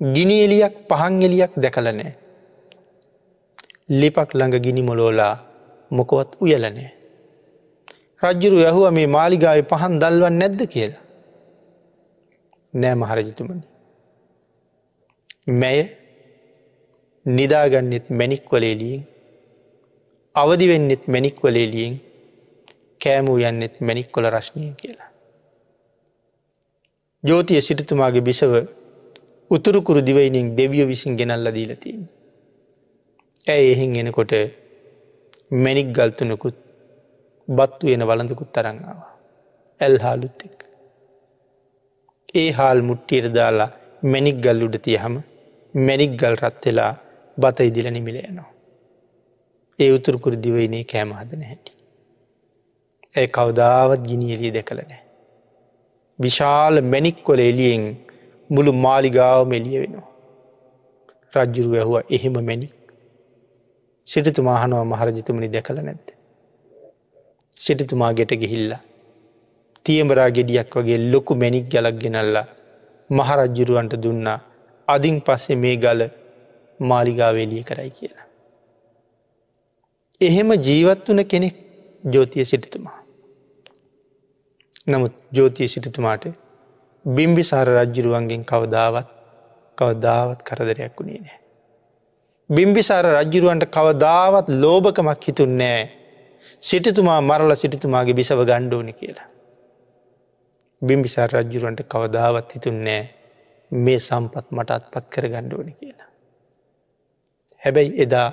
ගිනිඑලියක් 0.00 0.74
පහංගෙලියක් 0.88 1.52
දැකල 1.56 1.88
නෑ. 1.92 2.12
ලිපක් 3.90 4.30
ළඟ 4.34 4.56
ගිනි 4.64 4.82
මොලෝලා 4.82 5.34
මොකොවත් 5.90 6.30
උයලනෑ. 6.40 6.90
රජ්ජුරු 8.22 8.58
යහුව 8.60 8.84
මේ 8.92 9.06
මාලිගාව 9.06 9.60
පහන් 9.70 9.98
දල්වන් 9.98 10.38
නැද්ද 10.40 10.60
කියලා. 10.72 11.02
නෑ 12.74 12.94
මහරජතුමනි. 12.94 13.62
මැය 15.60 15.80
නිදාගන්නෙත් 17.26 18.06
මැනික් 18.10 18.44
වලේලියෙන් 18.52 19.06
අවදිවෙන්නෙත් 20.40 21.02
මැනික් 21.12 21.36
වලේලියෙන් 21.44 21.94
කෑමූ 23.00 23.38
යන්නෙත් 23.40 23.74
මැනික් 23.80 24.08
කොල 24.14 24.26
රශ්නය 24.34 24.66
කියලා. 24.80 25.10
ජෝතිය 27.24 27.60
සිටතුමාගේ 27.60 28.26
බිසව 28.28 28.52
උතුරුකුරු 29.50 30.00
දිවයිනින් 30.08 30.48
දෙවිය 30.58 30.84
විසින් 30.90 31.16
ගෙනල්ල 31.18 31.48
දීලතින්. 31.56 32.00
ඇය 33.48 33.64
එහෙන් 33.72 33.96
එනකොට 34.02 34.32
මැනික් 35.64 35.88
ගල්තුනකුත් 35.96 36.58
බත්තු 37.48 37.84
වෙන 37.90 38.04
වලඳකුත් 38.10 38.50
තරංගාව. 38.54 39.00
ඇල් 39.80 39.96
හාලුත් 40.04 40.38
එක්. 40.46 40.58
ඒ 42.34 42.50
හාල් 42.52 42.80
මුට්ටියට 42.82 43.28
දාලා 43.34 43.70
මැනික් 44.02 44.38
ගල් 44.44 44.62
උඩ 44.66 44.76
තියහම 44.86 45.14
මැනික් 45.74 46.12
ගල් 46.20 46.36
රත් 46.42 46.62
වෙලා 46.66 46.92
බත 47.38 47.58
ඉදිල 47.70 47.90
නිමිලයනවා. 47.92 48.57
ඒ 49.78 49.90
උතුරකුරු 49.92 50.36
දිවයිනේ 50.36 50.84
කෑම 50.84 51.10
හදන 51.12 51.42
හැටි. 51.42 51.72
ඇ 53.16 53.26
කවදාවත් 53.28 54.02
ගිනිියලිය 54.10 54.52
දෙකලනෑ. 54.52 55.02
විශාල 56.18 56.82
මැනික්කොල 56.82 57.40
එලියෙන් 57.40 57.84
මුළු 58.50 58.72
මාලිගාවම 58.86 59.52
එලිය 59.52 59.78
වෙනවා. 59.80 60.08
රජ්ජුරු 61.36 61.76
ඇහුව 61.76 61.96
එහෙම 62.10 62.36
මැනික් 62.40 62.74
සිටිතුමාහනවා 64.08 64.84
මහරජතුමනි 64.84 65.48
දැකළ 65.48 65.80
නැත්ත. 65.82 66.08
සිටිතුමා 67.56 68.12
ගෙට 68.12 68.32
ගිහිල්ල. 68.42 68.72
තියමරා 69.84 70.30
ගෙඩියක් 70.30 70.72
වගේ 70.76 70.98
ලොකු 71.12 71.34
මැනික් 71.34 71.66
ගලක් 71.72 71.96
ගෙනල්ලා 72.02 72.46
මහරජ්ජුරුවන්ට 73.10 73.94
දුන්නා 74.02 74.38
අදින් 74.88 75.18
පස්සේ 75.20 75.56
මේ 75.56 75.76
ගල 75.76 76.02
මාලිගාවේලිය 76.80 77.62
කරයි 77.62 77.90
කියලා. 77.90 78.27
එහෙම 80.20 80.50
ජීවත් 80.58 81.08
වන 81.08 81.24
කෙනෙක් 81.24 81.56
ජෝතිය 82.04 82.44
සිටිතුමා. 82.44 82.98
නමුත් 84.86 85.14
ජෝතිය 85.32 85.68
සිටිතුමාට 85.68 86.24
බිම්බිසාර 87.04 87.68
රජ්ජුරුවන්ගෙන් 87.68 88.42
කවදාවත් 88.44 89.08
කවදාවත් 89.78 90.40
කරදරයක් 90.42 90.94
වුණේ 90.98 91.20
නෑ. 91.20 91.38
බිම්බිසාර 92.50 93.06
රජ්ජුරුවන්ට 93.12 93.66
කවදාවත් 93.68 94.48
ලෝභකමක් 94.56 95.22
හිතුන්නෑ 95.24 95.82
සිටිතුමා 96.62 97.20
මරල 97.20 97.54
සිටිතුමාගේ 97.54 98.14
බිසව 98.14 98.42
ගණ්ඩෝනි 98.42 98.92
කියලා. 98.92 99.28
බිම්බිසාර 100.82 101.30
රජ්ජුරුවන්ට 101.30 101.86
කවදාවත් 101.86 102.50
හිතුන්නෑ 102.54 103.02
මේ 103.72 103.98
සම්පත් 104.00 104.46
මටත් 104.50 104.90
පත් 104.92 105.04
කර 105.08 105.28
ගණ්ඩෝනි 105.28 105.72
කියලා. 105.72 106.10
හැබැයි 107.62 107.94
එදා 107.98 108.28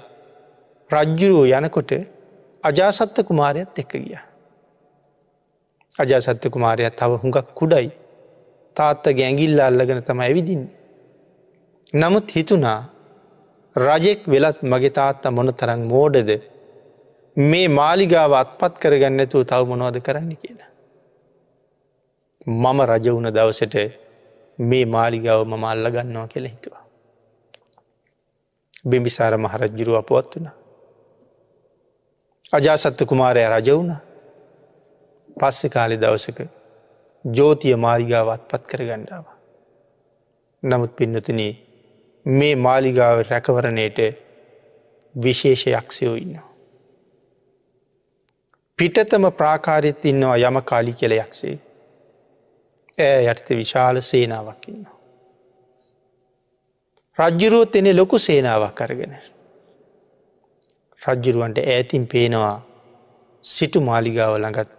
රජ්ජුරුව 0.89 1.45
යනකොට 1.49 1.91
අජාසත්ත 2.63 3.17
කුමාරයත් 3.23 3.73
එක්ක 3.75 3.91
ගිය. 3.95 4.17
අජාසත්ත 5.91 6.49
කුමාරයක් 6.49 6.95
තව 6.95 7.11
හුඟක් 7.21 7.47
කුඩයි 7.53 7.89
තාත්ත 8.75 9.05
ගැඟිල්ල 9.11 9.59
අල්ලගෙන 9.59 10.03
තම 10.03 10.19
ඇවිදින්න. 10.19 10.63
නමුත් 11.93 12.27
හිතුනා 12.29 12.81
රජෙක් 13.75 14.27
වෙලත් 14.27 14.61
මගේ 14.63 14.89
තාත්තා 14.91 15.31
මොන 15.31 15.53
තරං 15.53 15.81
මෝඩද 15.85 16.29
මේ 17.37 17.67
මාලිගාව 17.69 18.31
අත්පත් 18.33 18.73
කරගන්නතුව 18.77 19.41
තව 19.43 19.61
මොනවද 19.65 19.97
කරන්න 20.01 20.31
කියලා. 20.35 20.71
මම 22.47 22.79
රජ 22.83 23.05
වුණ 23.09 23.29
දවසට 23.29 23.75
මේ 24.59 24.85
මාලිගාව 24.87 25.41
මම 25.43 25.63
අල්ල 25.63 25.89
ගන්නවා 25.89 26.27
කියල 26.27 26.45
හිතුවා. 26.45 26.83
බිම්බිසාර 28.85 29.33
මහරජ්ජුරු 29.37 29.95
අපවත් 29.95 30.35
වුණ. 30.35 30.64
අජාසත්ත 32.53 33.05
කුමාරය 33.05 33.41
රජ 33.43 33.69
වුණ 33.71 33.95
පස්සෙ 35.37 35.69
කාලි 35.69 35.97
දවසක 35.97 36.39
ජෝතිය 37.25 37.75
මාලිගාවත් 37.77 38.47
පත් 38.47 38.67
කර 38.67 38.81
ගණ්ඩාව. 38.81 39.25
නමුත් 40.63 40.95
පින්නතන 40.95 41.41
මේ 42.25 42.55
මාලිගාව 42.57 43.23
රැකවරණයට 43.29 43.99
විශේෂ 45.15 45.67
යක්ෂයෝ 45.67 46.15
ඉන්නවා. 46.15 46.49
පිටතම 48.79 49.29
ප්‍රාකාරයත් 49.33 50.05
ඉන්නවා 50.05 50.37
යම 50.39 50.61
කාලි 50.63 50.93
කෙල 50.93 51.11
යක්ෂේ. 51.13 51.59
ඇ 52.97 53.25
යටත 53.25 53.49
විශාල 53.51 54.01
සේනාවක්කින්න. 54.03 54.85
රජ්ජුරුවත් 57.17 57.75
එනෙ 57.75 57.93
ලොකු 57.93 58.19
සේනාවක් 58.19 58.75
කරගෙන. 58.75 59.15
රජ්ජුරුවන්ට 61.05 61.57
ඇතින් 61.65 62.05
පේනවා 62.07 62.55
සිටු 63.43 63.79
මාලිගාව 63.81 64.33
ළඟත් 64.35 64.69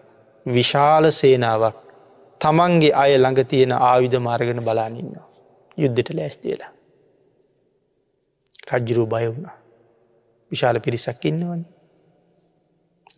විශාල 0.46 1.04
සේනාවක් 1.12 1.76
තමන්ගේ 2.40 2.94
අය 2.94 3.12
ළඟ 3.14 3.40
තියෙන 3.44 3.72
ආවිධ 3.80 4.18
මාර්ගන 4.18 4.60
බලානින්න 4.60 5.12
යුද්ධට 5.78 6.10
ලෑස්තිේලා. 6.10 6.72
රජ්ජුරුව 8.70 9.06
බය 9.08 9.26
වුණ 9.26 9.46
විශාල 10.50 10.76
පිරිසක් 10.80 11.24
ඉන්නවන. 11.24 11.62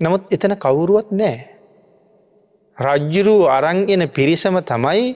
නමුත් 0.00 0.22
එතන 0.30 0.54
කවුරුවත් 0.56 1.08
නෑ 1.12 1.38
රජ්ජුරු 2.78 3.36
අරං 3.48 3.80
එන 3.88 4.04
පිරිසම 4.10 4.56
තමයි 4.62 5.08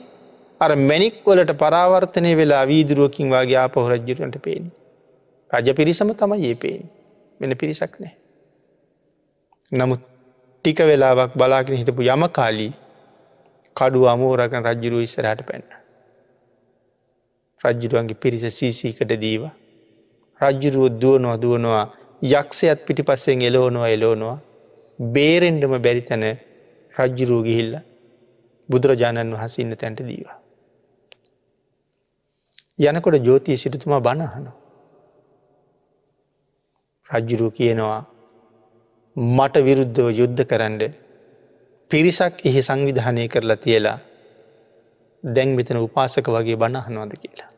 අර 0.61 0.71
මැනික් 0.81 1.21
වලට 1.25 1.53
පරාවර්තනය 1.57 2.33
වෙලා 2.35 2.65
වීදුරුවකින් 2.65 3.29
වගේ 3.29 3.59
ආපහු 3.59 3.87
රජ්ජුරන්ට 3.87 4.37
පේෙන්. 4.39 4.67
රජ 5.51 5.69
පිරිසම 5.73 6.09
තමයි 6.15 6.45
ඒ 6.47 6.57
පේෙන් 6.57 6.85
වෙන 7.43 7.55
පිරිසක් 7.57 7.95
නෑ. 8.01 8.15
නමුත් 9.73 10.03
ටික 10.65 10.79
වෙලාවක් 10.83 11.33
බලාගෙන 11.35 11.77
හිටපු 11.77 12.03
යම 12.05 12.25
කාලී 12.31 12.73
කඩු 13.77 14.07
අමෝරකන 14.09 14.63
රජ්ජුරුව 14.65 15.03
ඉස්සරහට 15.03 15.43
පැන්න. 15.49 15.67
රජ්ජුරුවන්ගේ 17.65 18.15
පිරිස 18.17 18.45
සීසීකට 18.51 19.13
දීව. 19.17 19.43
රජ්ජුරුව 20.41 20.87
දුවනවා 20.99 21.37
දුවනවා 21.39 21.85
යක්ෂයත් 22.23 22.87
පිටි 22.87 23.03
පස්සෙන් 23.03 23.43
එලෝනවා 23.43 23.89
එලෝනවා 23.89 24.39
බේරෙන්ඩම 24.99 25.75
බැරිතැන 25.79 26.25
රජ්ජුරූ 26.95 27.43
ගිහිල්ල 27.43 27.75
බුදුරජාණන් 28.69 29.35
වහස 29.35 29.59
ඉන්න 29.59 29.77
තැන්ට 29.77 30.01
දීවා. 30.03 30.39
යනකොට 32.81 33.25
ජෝතිය 33.25 33.57
සිටතුමා 33.57 34.01
බණහන. 34.01 34.47
රජ්ජුරූ 37.11 37.51
කියනවා 37.51 38.01
මට 39.17 39.57
විරුද්ධව 39.59 40.07
යුද්ධ 40.11 40.43
කරන්න 40.45 40.83
පිරිසක් 41.91 42.35
එහි 42.45 42.61
සංවිධානය 42.63 43.25
කරලා 43.29 43.57
තියලා 43.57 43.99
දැන් 45.25 45.51
මෙතන 45.57 45.79
උපාසක 45.79 46.27
වගේ 46.29 46.57
බණහනවාද 46.57 47.13
කියලා. 47.15 47.51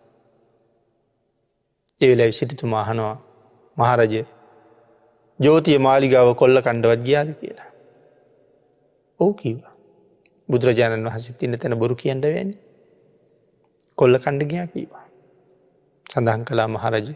එවෙලා 2.01 2.33
සිටිතුමා 2.33 2.83
අහනවා 2.83 3.17
මහරජය 3.77 4.23
ජෝතිය 5.41 5.79
මාලිගාව 5.79 6.35
කොල්ල 6.35 6.57
කණ්ඩවත් 6.61 7.03
ගියාද 7.03 7.31
කියලා. 7.35 7.71
ඔහු 9.21 9.33
කීවා. 9.35 9.75
බුදුරජාණන් 10.49 11.09
වහසිත් 11.09 11.43
ඉන්න 11.43 11.59
තැන 11.59 11.79
බොරු 11.79 11.95
කියන්න 11.97 12.23
වැනි. 12.25 12.57
කොල්ල 13.99 14.19
කණ්ඩගයා 14.19 14.67
කීවා. 14.67 15.05
සඳහන් 16.07 16.45
කලා 16.45 16.69
මහරජ. 16.69 17.09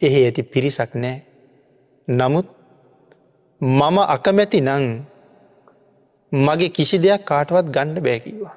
එහි 0.00 0.20
ඇති 0.24 0.42
පිරිසක් 0.44 0.92
නෑ. 0.94 1.18
නමුත් 2.08 2.48
මම 3.60 3.96
අකමැති 4.06 4.60
නං 4.60 4.84
මගේ 6.32 6.70
කිසි 6.70 6.96
දෙයක් 6.98 7.24
කාටවත් 7.24 7.66
ගණ්ඩ 7.68 8.00
බෑකිවා. 8.00 8.56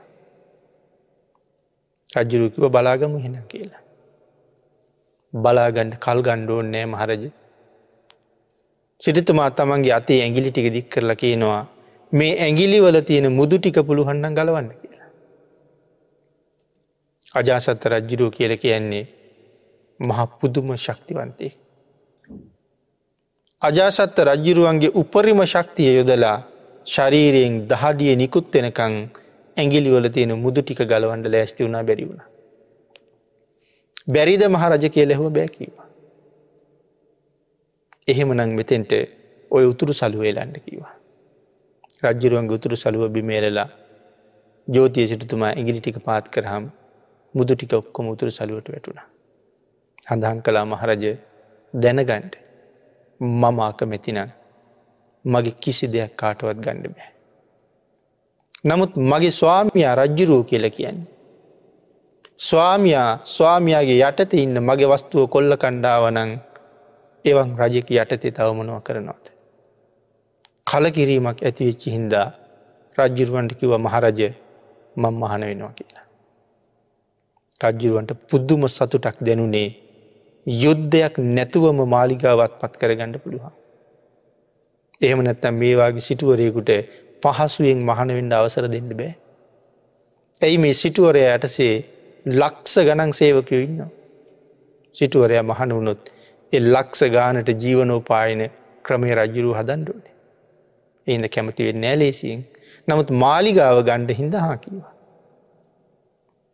රජ්ජුරුකිව 2.10 2.64
බලාගමු 2.70 3.18
හෙන 3.20 3.36
කියලා. 3.48 3.84
බලාගණ්ඩ 5.34 6.00
කල් 6.00 6.20
ගණ්ඩුවන් 6.22 6.70
නෑ 6.72 6.86
මහරජ. 6.86 7.24
සිරිතුමා 9.02 9.50
තමන්ගේ 9.52 9.94
අතේ 9.94 10.20
ඇගිලි 10.22 10.52
ටික 10.52 10.68
දික් 10.74 10.88
කරලා 10.90 11.16
කියනවා 11.16 11.62
මේ 12.12 12.34
ඇගිලිවල 12.40 12.98
තියෙන 13.02 13.28
මුදු 13.32 13.58
ටික 13.58 13.78
පුළුහන්න 13.82 14.36
ගලවන්න 14.38 14.70
කියලා. 14.72 15.10
අජාසත්ත 17.36 17.84
රජ්ජිරුව 17.86 18.32
කියල 18.32 18.56
කියන්නේ 18.58 19.23
මහ 20.04 20.20
පුදුම 20.40 20.76
ශක්තිවන්තය. 20.78 21.50
අජාසත්ත 23.62 24.18
රජ්ජිරුවන්ගේ 24.22 24.92
උපරිම 24.94 25.40
ශක්තිය 25.46 25.92
යොදලා 25.98 26.38
ශරීරයෙන් 26.88 27.54
දහඩිය 27.68 28.16
නිකුත් 28.16 28.56
වෙනකං 28.56 28.96
ඇගිලිවල 29.58 30.08
තියෙන 30.10 30.34
මුදු 30.38 30.62
ටික 30.62 30.82
ගලවන්ඩ 30.84 31.28
ලෑස්ති 31.28 31.64
වුණා 31.64 31.84
බැරි 31.84 32.06
වුණ. 32.06 32.22
බැරිද 34.08 34.44
මහරජ 34.48 34.84
කිය 34.90 35.06
ලැහුව 35.06 35.30
බෑකිවා. 35.32 35.88
එහෙම 38.08 38.34
නං 38.34 38.52
මෙතෙන්ට 38.60 38.92
ඔය 39.52 39.66
උතුරු 39.66 39.94
සලුවේලන්න 39.94 40.54
කිවා. 40.60 40.94
රජ්ජරුවන් 42.04 42.48
ගුතුරු 42.48 42.76
සලුව 42.76 43.08
බිමේලලා 43.10 43.70
ජෝතිය 44.68 45.08
සිටතුමා 45.08 45.54
ඉගිලි 45.54 45.80
ටික 45.80 46.04
පාත් 46.04 46.28
කරහම් 46.30 46.66
මුදු 47.36 47.56
ටික 47.56 47.74
ඔක්කොම 47.74 48.08
උතුරු 48.08 48.32
සලුවට 48.32 48.70
වැටුණ. 48.70 49.13
හඳහන් 50.04 50.40
කලා 50.42 50.66
මහරජ 50.66 51.04
දැනගන්ට 51.74 52.34
මම 53.20 53.60
අකමැතිනන් 53.62 54.20
මගේ 55.26 55.56
කිසි 55.56 55.88
දෙයක් 55.88 56.16
කාටවත් 56.16 56.58
ගණ්ඩ 56.58 56.88
බෑ. 56.90 57.12
නමුත් 58.64 58.92
මගේ 58.96 59.32
ස්වාමියයා 59.32 59.96
රජ්ජුරූ 59.96 60.44
කියල 60.44 60.66
කියන්නේ. 60.70 61.08
ස්වාමයා 62.40 63.20
ස්වාමයාගේ 63.26 64.00
යටත 64.02 64.34
ඉන්න 64.36 64.56
මගේ 64.60 64.88
වස්තුව 64.88 65.30
කොල්ල 65.30 65.52
කණ්ඩාවනං 65.56 66.32
එවන් 67.26 67.50
රජෙක 67.58 67.88
යටතේ 67.94 68.32
තවමනව 68.32 68.80
කරනවාද. 68.82 69.26
කලකිරීමක් 70.68 71.40
ඇතිවෙච්චි 71.42 71.90
හින්දා 71.92 72.28
රජ්ජුරුවන්ට 72.98 73.54
කිව 73.60 73.72
මහරජ 73.78 74.20
මං 74.96 75.14
මහන 75.14 75.42
වෙනවා 75.42 75.74
කියලා. 75.74 76.06
රජ්ජුරුවන්ට 77.62 78.12
පුද්දුම 78.30 78.68
සතුටක් 78.68 79.18
දෙනුනේ 79.22 79.83
යුද්ධයක් 80.46 81.18
නැතුවම 81.18 81.80
මාලිගාවත් 81.88 82.54
පත් 82.60 82.74
කරගණඩ 82.78 83.18
පුළුවන්. 83.18 83.52
එහෙම 85.02 85.20
නැත්තම් 85.22 85.56
මේවාගේ 85.56 86.02
සිටුවරයකුට 86.02 86.72
පහසුවෙන් 87.24 87.80
මහනවෙන්ඩ 87.82 88.34
අවසර 88.34 88.68
දෙන්න 88.68 88.90
බෑ. 88.92 89.16
ඇයි 90.42 90.58
මේ 90.58 90.74
සිටුවරය 90.74 91.22
යටසේ 91.28 91.76
ලක්ස 92.26 92.76
ගනන් 92.80 93.12
සේවකයෝ 93.14 93.62
ඉන්න. 93.62 93.80
සිටුවරය 94.96 95.42
මහන 95.42 95.70
වුණොත් 95.72 96.12
එ 96.52 96.60
ලක්ස 96.60 97.04
ගානට 97.12 97.50
ජීවනෝපායන 97.58 98.42
ක්‍රමය 98.86 99.16
රජ්ජුරු 99.16 99.54
හදන්ඩුවනේ. 99.54 100.14
එහිද 101.08 101.30
කැමතිවෙන්න 101.30 101.82
නෑලේසියෙන් 101.82 102.44
නමුත් 102.88 103.10
මාලිගාව 103.18 103.80
ගණ්ඩ 103.82 104.12
හින්ද 104.12 104.36
හා 104.36 104.58
කිවා. 104.58 104.92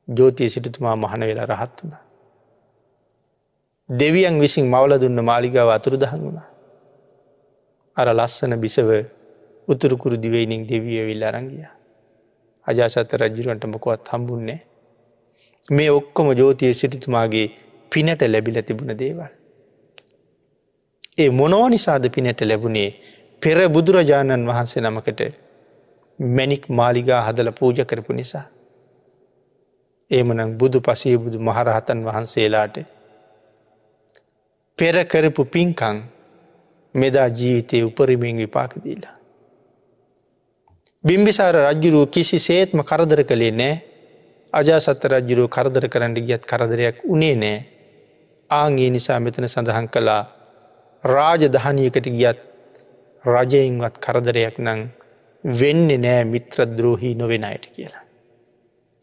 ජෝතිය 0.07 0.49
සිටතුමා 0.49 0.95
මහන 0.95 1.21
වෙලා 1.21 1.47
රහත් 1.47 1.83
වුණ. 1.83 2.08
දෙවියන් 3.89 4.39
විසින් 4.39 4.65
මවල 4.65 4.99
දුන්න 4.99 5.19
මාලිගාව 5.21 5.69
අතුරු 5.69 5.97
දහන් 5.97 6.21
වුණ. 6.21 6.39
අර 7.97 8.07
ලස්සන 8.09 8.53
බිසව 8.55 8.89
උතුරුකුරු 9.67 10.15
දිවයිනින් 10.15 10.67
දෙවිය 10.67 11.05
විල් 11.05 11.23
අරංගිය. 11.23 11.65
අජාසත 12.67 13.13
රජ්ජුරුවන්ට 13.13 13.65
මොකොත් 13.65 14.07
හම්බුන්නේ. 14.07 14.59
මේ 15.71 15.89
ඔක්කොම 15.89 16.27
ජෝතිය 16.33 16.73
සිටිතුමාගේ 16.73 17.47
පිනට 17.91 18.21
ලැබිල 18.23 18.61
තිබුණ 18.63 18.93
දේවල්. 18.93 19.31
ඒ 21.17 21.29
මොනෝ 21.31 21.65
නිසාද 21.69 22.05
පිනට 22.09 22.41
ලැබුණේ 22.41 22.89
පෙර 23.41 23.57
බුදුරජාණන් 23.69 24.47
වහන්සේ 24.47 24.81
නමකට 24.81 25.21
මැනික් 26.19 26.69
මාලිගා 26.69 27.21
හදල 27.21 27.51
පූජ 27.51 27.85
කරපු 27.85 28.13
නිසා. 28.13 28.45
ඒමනම් 30.11 30.57
බුදු 30.57 30.77
පසේ 30.79 31.17
බුදු 31.17 31.37
මහරහතන් 31.39 31.99
වහන්සේලාට 32.05 32.98
පෙර 34.79 34.95
කරපු 35.03 35.43
පින්කං 35.45 35.97
මෙදා 36.95 37.29
ජීවිතය 37.29 37.83
උපරිමෙන් 37.83 38.37
විපාකදීලා. 38.37 39.15
බිම්බිසාර 41.03 41.55
රජ්ජුරුව 41.57 42.09
කිසි 42.09 42.39
සේත්ම 42.39 42.83
කරදර 42.83 43.23
කළේ 43.23 43.51
නෑ 43.51 43.75
අජා 44.53 44.79
සත්ත 44.79 45.03
රජ්ජුරුව 45.05 45.47
කරදර 45.49 45.87
කරන්න 45.87 46.15
ගියත් 46.19 46.43
කරදරයක් 46.43 47.03
උනේ 47.05 47.35
නෑ 47.35 47.57
ආගේ 48.49 48.89
නිසා 48.89 49.19
මෙතන 49.19 49.47
සඳහන් 49.47 49.87
කළා 49.87 50.23
රාජ 51.03 51.43
දහනයකට 51.47 52.07
ගියත් 52.09 52.39
රජයෙන්වත් 53.25 53.95
කරදරයක් 53.99 54.55
නං 54.59 54.81
වෙන්න 55.43 55.87
නෑ 55.97 56.23
මිත්‍රද්‍රෝහී 56.25 57.15
නොවෙන 57.15 57.43
අයට 57.43 57.67
කියලා. 57.67 58.03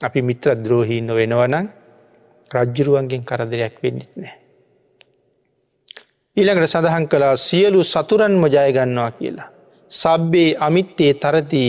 අපි 0.00 0.20
මිත්‍රද්‍රෝහී 0.22 1.00
නොවෙනවනං 1.02 1.68
රජ්ජුරුවන්ගෙන් 2.50 3.24
කරදරයක් 3.24 3.80
වෙන්නෙත් 3.82 4.12
නෑ. 4.16 4.45
ඊළඟට 6.36 6.68
සඳහන් 6.68 7.08
කලා 7.08 7.36
සියලු 7.38 7.84
සතුරන්ම 7.84 8.42
ජයගන්නවා 8.46 9.10
කියලා. 9.12 9.48
සබ්බේ 9.90 10.56
අමිත්තේ 10.58 11.14
තරති 11.14 11.62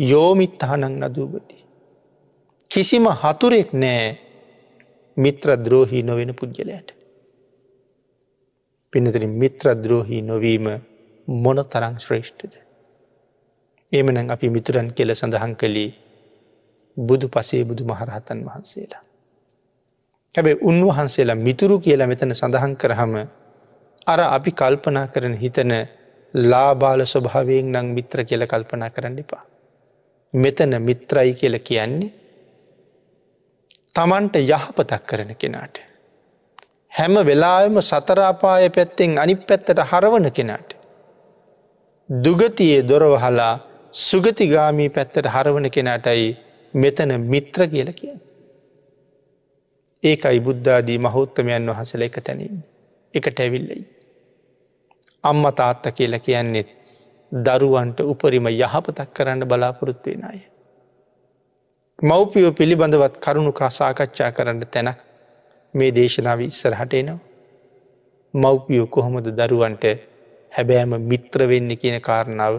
යෝමිත් 0.00 0.62
අහනං 0.62 0.94
නදූගති. 1.00 1.56
කිසිම 2.68 3.06
හතුරෙක් 3.14 3.72
නෑ 3.74 4.18
මිත්‍ර 5.16 5.48
ද්‍රෝහී 5.56 6.02
නොවෙන 6.02 6.34
පුද්ගලයට. 6.34 6.88
පිනතරින් 8.92 9.30
මිත්‍ර 9.32 9.74
ද්‍රෝහී 9.76 10.22
නොවීම 10.22 10.66
මොන 11.28 11.58
තරං 11.64 11.96
ශ්‍රේෂ්ඨද. 11.98 12.54
එමනං 13.92 14.30
අපි 14.30 14.50
මිතුරන් 14.50 14.92
කෙල 14.92 15.14
සඳහන් 15.14 15.54
කළේ 15.56 15.94
බුදු 16.96 17.28
පසේ 17.28 17.64
බුදු 17.64 17.84
මහරහතන් 17.84 18.38
වහන්සේලා. 18.44 19.02
හැබැ 20.34 20.56
උන්වහන්සේලා 20.60 21.38
මිතුරු 21.38 21.78
කියලා 21.78 22.06
මෙතන 22.06 22.34
සඳහන් 22.34 22.74
කරහම 22.76 23.14
අර 24.06 24.20
අපි 24.20 24.50
කල්පනා 24.52 25.06
කරන 25.06 25.34
හිතන 25.34 25.72
ලාබාල 26.34 27.00
ස්වභාවයෙන් 27.04 27.72
නං 27.72 27.86
මිත්‍ර 27.94 28.24
කියල 28.24 28.46
කල්පනා 28.46 28.90
කරන්න 28.90 29.18
එපා. 29.18 29.44
මෙතන 30.34 30.72
මිත්‍රයි 30.80 31.34
කියල 31.34 31.58
කියන්නේ 31.60 32.12
තමන්ට 33.94 34.36
යහපතක් 34.36 35.06
කරන 35.06 35.34
කෙනාට. 35.34 35.76
හැම 36.92 37.14
වෙලාම 37.26 37.80
සතරාපාය 37.82 38.70
පැත්තෙන් 38.70 39.18
අනි 39.18 39.34
පැත්තට 39.38 39.80
හරවන 39.82 40.30
කෙනාට. 40.30 40.76
දුගතියේ 42.10 42.82
දොරවහලා 42.84 43.54
සුගතිගාමී 43.92 44.88
පැත්තට 44.90 45.26
හරවන 45.26 45.70
කෙනාටයි 45.70 46.36
මෙතන 46.74 47.20
මිත්‍ර 47.22 47.68
කියල 47.68 47.92
කිය. 47.92 48.16
ඒකයි 50.02 50.40
බුද්ධාදී 50.40 50.98
මහෞත්තමයන් 50.98 51.70
වහසල 51.70 52.02
එක 52.02 52.18
තැනින් 52.20 52.58
එකට 53.14 53.40
ඇවිල්ලයි. 53.40 53.84
අම්ම 55.22 55.44
තාත්ත 55.52 55.84
කියල 55.96 56.14
කියන්නෙත් 56.18 56.68
දරුවන්ට 57.32 58.00
උපරිම 58.02 58.46
යහපතක් 58.48 59.08
කරන්න 59.14 59.42
බලාපොරොත්තු 59.44 60.10
වෙන 60.10 60.24
අය. 60.24 60.40
මව්පියෝ 61.98 62.52
පිළිබඳවත් 62.52 63.16
කරුණුකා 63.18 63.70
සාකච්ඡා 63.70 64.30
කරන්න 64.32 64.60
තැන 64.66 64.90
මේ 65.74 65.90
දේශනාව 65.90 66.40
ඉස්සරහට 66.40 66.94
එනවා. 66.94 67.18
මව්පියෝ 68.34 68.86
කොහොමද 68.86 69.26
දරුවන්ට 69.38 69.84
හැබෑම 70.52 70.92
මිත්‍ර 71.02 71.40
වෙන්න 71.48 71.70
කියන 71.76 72.00
කාරණාව 72.00 72.54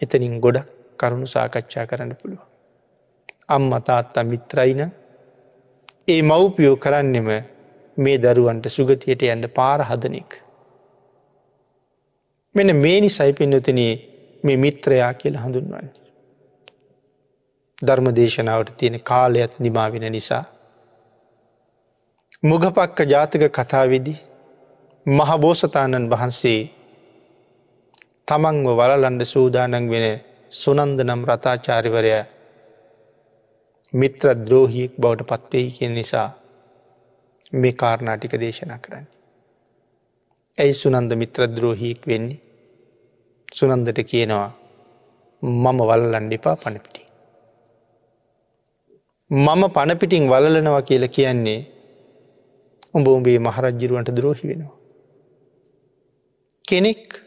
එතනින් 0.00 0.40
ගොඩක් 0.40 0.68
කරුණු 0.98 1.26
සාකච්ඡා 1.26 1.86
කරන්න 1.86 2.14
පුළුව. 2.16 2.42
අම්ම 3.48 3.72
තාත්තා 3.82 4.24
මිත්‍රයින 4.24 4.82
ඒ 6.08 6.22
මව්පියෝ 6.22 6.76
කරන්නෙම 6.76 7.28
මේ 7.96 8.18
දරුවන්ට 8.18 8.66
සුගතියට 8.68 9.22
යන්න 9.24 9.48
පාර 9.50 9.80
හදනෙක්. 9.82 10.30
මෙන 12.54 12.76
මේ 12.76 13.00
නිසයි 13.00 13.32
පෙන්වතන 13.32 13.80
මේ 14.44 14.56
මිත්‍රයා 14.56 15.12
කියල 15.14 15.36
හඳුන්වන්නේ. 15.36 15.94
ධර්ම 17.78 18.06
දේශනාවට 18.12 18.76
තියෙන 18.76 19.00
කාලයත් 19.02 19.58
නිමාවෙන 19.58 20.06
නිසා. 20.10 20.44
මුගපක්ක 22.42 22.98
ජාතක 23.06 23.42
කතාවිදි 23.50 24.14
මහබෝසතාණන් 25.06 26.10
වහන්සේ 26.10 26.60
තමන්ව 28.26 28.68
වලලන්ඩ 28.78 29.22
සූදානන් 29.24 29.90
වෙන 29.90 30.06
සුනන්ද 30.52 30.98
නම් 31.00 31.22
රතාචාරිවරය 31.24 32.12
මිත්‍ර 33.92 34.26
ද්‍රෝහියෙක් 34.36 34.92
බවට 34.96 35.28
පත්වෙයි 35.30 35.70
කිය 35.70 35.90
නිසා 35.90 36.28
මේ 37.52 37.72
කාරණාටික 37.72 38.34
දේශනා 38.40 38.78
කරන්න. 38.78 39.06
ඇයි 40.58 40.74
සුනන්ද 40.74 41.12
මිත්‍ර 41.14 41.46
ද්‍රෝහියෙක් 41.48 42.06
වෙන්නේ 42.06 42.40
සුනන්දට 43.48 43.98
කියනවා 44.04 44.48
මම 45.42 45.78
වල්ලන්ඩිපා 45.80 46.56
පණපිටි. 46.56 47.02
මම 49.30 49.62
පණපිටිං 49.70 50.28
වලලනවා 50.28 50.82
කියල 50.82 51.08
කියන්නේ 51.08 51.60
උඹ 52.94 53.06
උඹේ 53.08 53.38
මහරජ්ජිරුවන්ට 53.38 54.10
ද්‍රෝහි 54.16 54.48
වෙනවා. 54.48 54.76
කෙනෙක් 56.64 57.22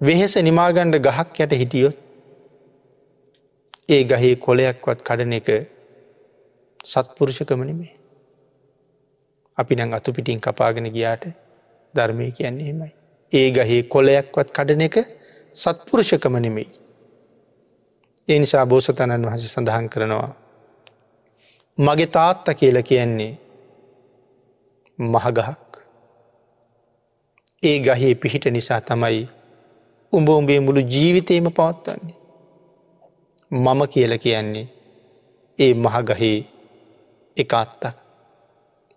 වෙහෙස 0.00 0.36
නිමාගණ්ඩ 0.38 1.04
ගහක් 1.06 1.40
යට 1.40 1.52
හිටියොත් 1.60 1.96
ඒ 3.88 4.02
ගහේ 4.04 4.34
කොලයක්වත් 4.36 4.98
කඩන 5.02 5.32
එක 5.32 5.48
සත්පුරුෂකමනමේ. 6.84 7.97
අපි 9.58 9.76
නං 9.76 9.94
අතු 9.94 10.12
පිටින් 10.12 10.40
කපාගෙන 10.40 10.86
ගියාට 10.92 11.24
ධර්මය 11.94 12.30
කියන්නේ 12.32 12.66
හෙමයි. 12.66 12.92
ඒ 13.32 13.48
ගහේ 13.50 13.82
කොලයක්වත් 13.84 14.48
කඩන 14.52 14.80
එක 14.80 14.96
සත්පුරුෂකම 15.56 16.36
නෙමෙයි. 16.38 16.68
ඒ 18.28 18.38
නිසා 18.38 18.66
බෝසතණන් 18.66 19.26
වහස 19.26 19.46
සඳහන් 19.52 19.88
කරනවා. 19.88 20.32
මගේ 21.78 22.06
තාත්ත 22.08 22.46
කියල 22.58 22.82
කියන්නේ 22.82 23.32
මහගහක්. 24.98 25.72
ඒ 27.62 27.78
ගහේ 27.80 28.14
පිහිට 28.14 28.46
නිසා 28.50 28.80
තමයි 28.82 29.28
උඹ 30.12 30.28
උඹේ 30.30 30.60
මුළු 30.60 30.82
ජීවිතයම 30.86 31.50
පවත්වන්නේ. 31.52 32.16
මම 33.50 33.80
කියල 33.86 34.18
කියන්නේ 34.18 34.68
ඒ 35.58 35.72
මහගහේ 35.76 36.38
එක 37.36 37.54
අත්තක් 37.54 38.07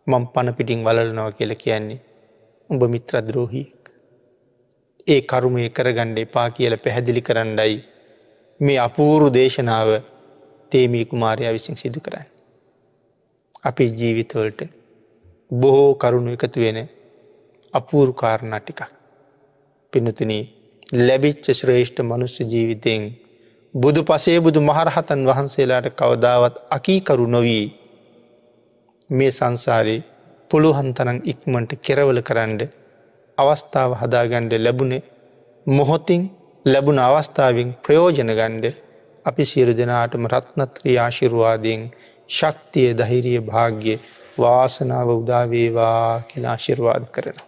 මං 0.07 0.23
පණ 0.27 0.53
පිටිං 0.53 0.83
වලනව 0.83 1.27
කියල 1.37 1.53
කියන්නේ 1.55 2.01
උඹ 2.69 2.83
මිත්‍රද්‍රෝහියෙක්. 2.85 3.81
ඒ 5.07 5.21
කරුමය 5.23 5.69
කරගණ්ඩ 5.69 6.17
එපා 6.17 6.49
කියල 6.49 6.77
පැහැදිලි 6.77 7.21
කරන්නයි 7.21 7.75
මේ 8.59 8.79
අපූරු 8.79 9.27
දේශනාව 9.29 9.89
තේමී 10.71 11.05
කුමාරයා 11.05 11.53
විසින් 11.53 11.77
සිදු 11.77 11.99
කරන්න. 11.99 12.27
අපේ 13.63 13.89
ජීවිතවලට 13.89 14.61
බොහෝ 15.51 15.93
කරුණු 15.95 16.33
එකතු 16.33 16.59
වෙන 16.59 16.79
අපූරු 17.73 18.13
කාරණා 18.13 18.59
ටිකක්. 18.59 18.81
පිනතුන 19.93 20.31
ලැබිච්ච 20.97 21.45
ශ්‍රේෂ්ඨ 21.51 22.01
මනුස්්‍ය 22.01 22.43
ජීවිතයෙන් 22.43 23.03
බුදු 23.73 24.01
පසේ 24.03 24.39
බුදු 24.39 24.59
මහරහතන් 24.61 25.21
වහන්සේලාට 25.25 25.87
කවදාවත් 25.91 26.55
අකීකරු 26.69 27.27
නොවී 27.27 27.65
මේ 29.12 29.32
සංසාරයේ 29.32 30.05
පුළුහන්තරන් 30.51 31.20
ඉක්මට 31.26 31.72
කෙරවල 31.82 32.20
කරන්න 32.22 32.62
අවස්ථාව 33.38 33.91
හදාගණ්ඩ 33.95 34.53
ලැබුණේ 34.57 35.03
මොහොතින් 35.68 36.24
ලැබුණ 36.66 36.99
අවස්ථාවෙන් 36.99 37.70
ප්‍රයෝජන 37.80 38.32
ගණ්ඩ 38.32 38.66
අපි 39.26 39.43
සියරු 39.45 39.74
දෙනාටම 39.74 40.26
රත්නත්‍රී 40.28 40.97
ආශිරවාදයෙන් 40.97 41.82
ශක්තිය 42.30 42.89
දහිරිය 42.95 43.39
භාග්‍ය 43.41 43.95
වාසනාව 44.38 45.09
උදාවේවා 45.16 46.24
කෙන 46.30 46.45
ආශිර්වාද 46.45 47.05
කරන. 47.12 47.41